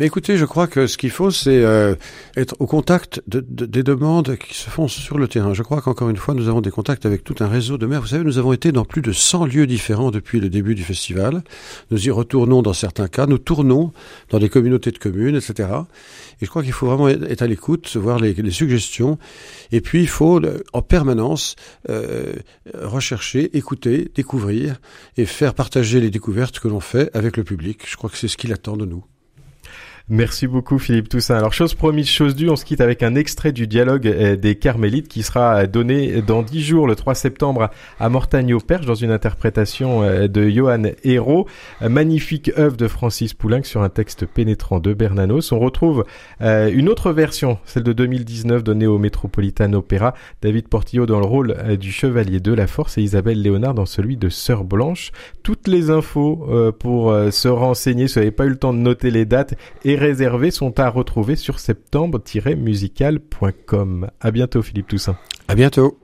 Mais 0.00 0.06
écoutez, 0.06 0.36
je 0.36 0.44
crois 0.44 0.66
que 0.66 0.88
ce 0.88 0.98
qu'il 0.98 1.10
faut, 1.10 1.30
c'est 1.30 1.62
euh, 1.62 1.94
être 2.36 2.56
au 2.58 2.66
contact 2.66 3.22
de, 3.28 3.38
de, 3.48 3.64
des 3.64 3.84
demandes 3.84 4.36
qui 4.36 4.54
se 4.54 4.68
font 4.68 4.88
sur 4.88 5.18
le 5.18 5.28
terrain. 5.28 5.54
Je 5.54 5.62
crois 5.62 5.80
qu'encore 5.80 6.08
une 6.08 6.16
fois, 6.16 6.34
nous 6.34 6.48
avons 6.48 6.60
des 6.60 6.72
contacts 6.72 7.06
avec 7.06 7.22
tout 7.22 7.36
un 7.38 7.46
réseau 7.46 7.78
de 7.78 7.86
maires. 7.86 8.00
Vous 8.00 8.08
savez, 8.08 8.24
nous 8.24 8.38
avons 8.38 8.52
été 8.52 8.72
dans 8.72 8.84
plus 8.84 9.02
de 9.02 9.12
100 9.12 9.46
lieux 9.46 9.68
différents 9.68 10.10
depuis 10.10 10.40
le 10.40 10.48
début 10.48 10.74
du 10.74 10.82
festival. 10.82 11.44
Nous 11.92 12.08
y 12.08 12.10
retournons 12.10 12.60
dans 12.60 12.72
certains 12.72 13.06
cas. 13.06 13.26
Nous 13.26 13.38
tournons 13.38 13.92
dans 14.30 14.40
des 14.40 14.48
communautés 14.48 14.90
de 14.90 14.98
communes, 14.98 15.36
etc. 15.36 15.68
Et 16.40 16.44
je 16.44 16.50
crois 16.50 16.64
qu'il 16.64 16.72
faut 16.72 16.86
vraiment 16.86 17.08
être 17.08 17.42
à 17.42 17.46
l'écoute, 17.46 17.96
voir 17.96 18.18
les, 18.18 18.34
les, 18.34 18.50
suggestions. 18.50 19.16
Et 19.70 19.80
puis, 19.80 20.00
il 20.00 20.08
faut 20.08 20.40
en 20.72 20.82
permanence 20.82 21.54
euh, 21.88 22.32
rechercher, 22.74 23.56
écouter, 23.56 24.10
découvrir 24.12 24.80
et 25.16 25.24
faire 25.24 25.54
partager 25.54 26.00
les 26.00 26.10
découvertes 26.10 26.58
que 26.58 26.66
l'on 26.66 26.80
fait 26.80 27.14
avec 27.14 27.36
le 27.36 27.44
public. 27.44 27.82
Je 27.86 27.96
crois 27.96 28.10
que 28.10 28.16
c'est 28.16 28.28
ce 28.28 28.36
qu'il 28.36 28.52
attend 28.52 28.76
de 28.76 28.86
nous. 28.86 29.04
Merci 30.10 30.46
beaucoup 30.46 30.78
Philippe 30.78 31.08
Toussaint. 31.08 31.38
Alors 31.38 31.54
chose 31.54 31.72
promise, 31.72 32.10
chose 32.10 32.36
due, 32.36 32.50
on 32.50 32.56
se 32.56 32.66
quitte 32.66 32.82
avec 32.82 33.02
un 33.02 33.14
extrait 33.14 33.52
du 33.52 33.66
dialogue 33.66 34.06
euh, 34.06 34.36
des 34.36 34.54
Carmélites 34.54 35.08
qui 35.08 35.22
sera 35.22 35.66
donné 35.66 36.20
dans 36.20 36.42
dix 36.42 36.62
jours, 36.62 36.86
le 36.86 36.94
3 36.94 37.14
septembre, 37.14 37.70
à 37.98 38.08
Mortagne-au-Perche, 38.10 38.84
dans 38.84 38.94
une 38.94 39.10
interprétation 39.10 40.02
euh, 40.02 40.28
de 40.28 40.46
Johan 40.46 40.82
Hérault. 41.04 41.46
Magnifique 41.80 42.52
œuvre 42.58 42.76
de 42.76 42.86
Francis 42.86 43.32
Poulenc 43.32 43.62
sur 43.62 43.80
un 43.80 43.88
texte 43.88 44.26
pénétrant 44.26 44.78
de 44.78 44.92
Bernanos. 44.92 45.52
On 45.52 45.58
retrouve 45.58 46.04
euh, 46.42 46.70
une 46.70 46.90
autre 46.90 47.10
version, 47.12 47.56
celle 47.64 47.84
de 47.84 47.94
2019 47.94 48.62
donnée 48.62 48.86
au 48.86 48.98
Metropolitan 48.98 49.72
Opera. 49.72 50.12
David 50.42 50.68
Portillo 50.68 51.06
dans 51.06 51.18
le 51.18 51.26
rôle 51.26 51.78
du 51.78 51.90
Chevalier 51.90 52.40
de 52.40 52.52
la 52.52 52.66
Force 52.66 52.98
et 52.98 53.02
Isabelle 53.02 53.40
Léonard 53.40 53.72
dans 53.72 53.86
celui 53.86 54.18
de 54.18 54.28
Sœur 54.28 54.64
Blanche. 54.64 55.12
Toutes 55.42 55.66
les 55.66 55.88
infos 55.88 56.46
pour 56.78 57.16
se 57.30 57.48
renseigner, 57.48 58.06
si 58.06 58.14
vous 58.14 58.20
n'avez 58.20 58.32
pas 58.32 58.44
eu 58.44 58.50
le 58.50 58.56
temps 58.56 58.74
de 58.74 58.78
noter 58.78 59.10
les 59.10 59.24
dates, 59.24 59.54
et 59.84 59.93
réservés 59.96 60.50
sont 60.50 60.80
à 60.80 60.88
retrouver 60.88 61.36
sur 61.36 61.58
septembre-musical.com. 61.58 64.10
À 64.20 64.30
bientôt 64.30 64.62
Philippe 64.62 64.88
Toussaint. 64.88 65.18
À 65.48 65.54
bientôt. 65.54 65.98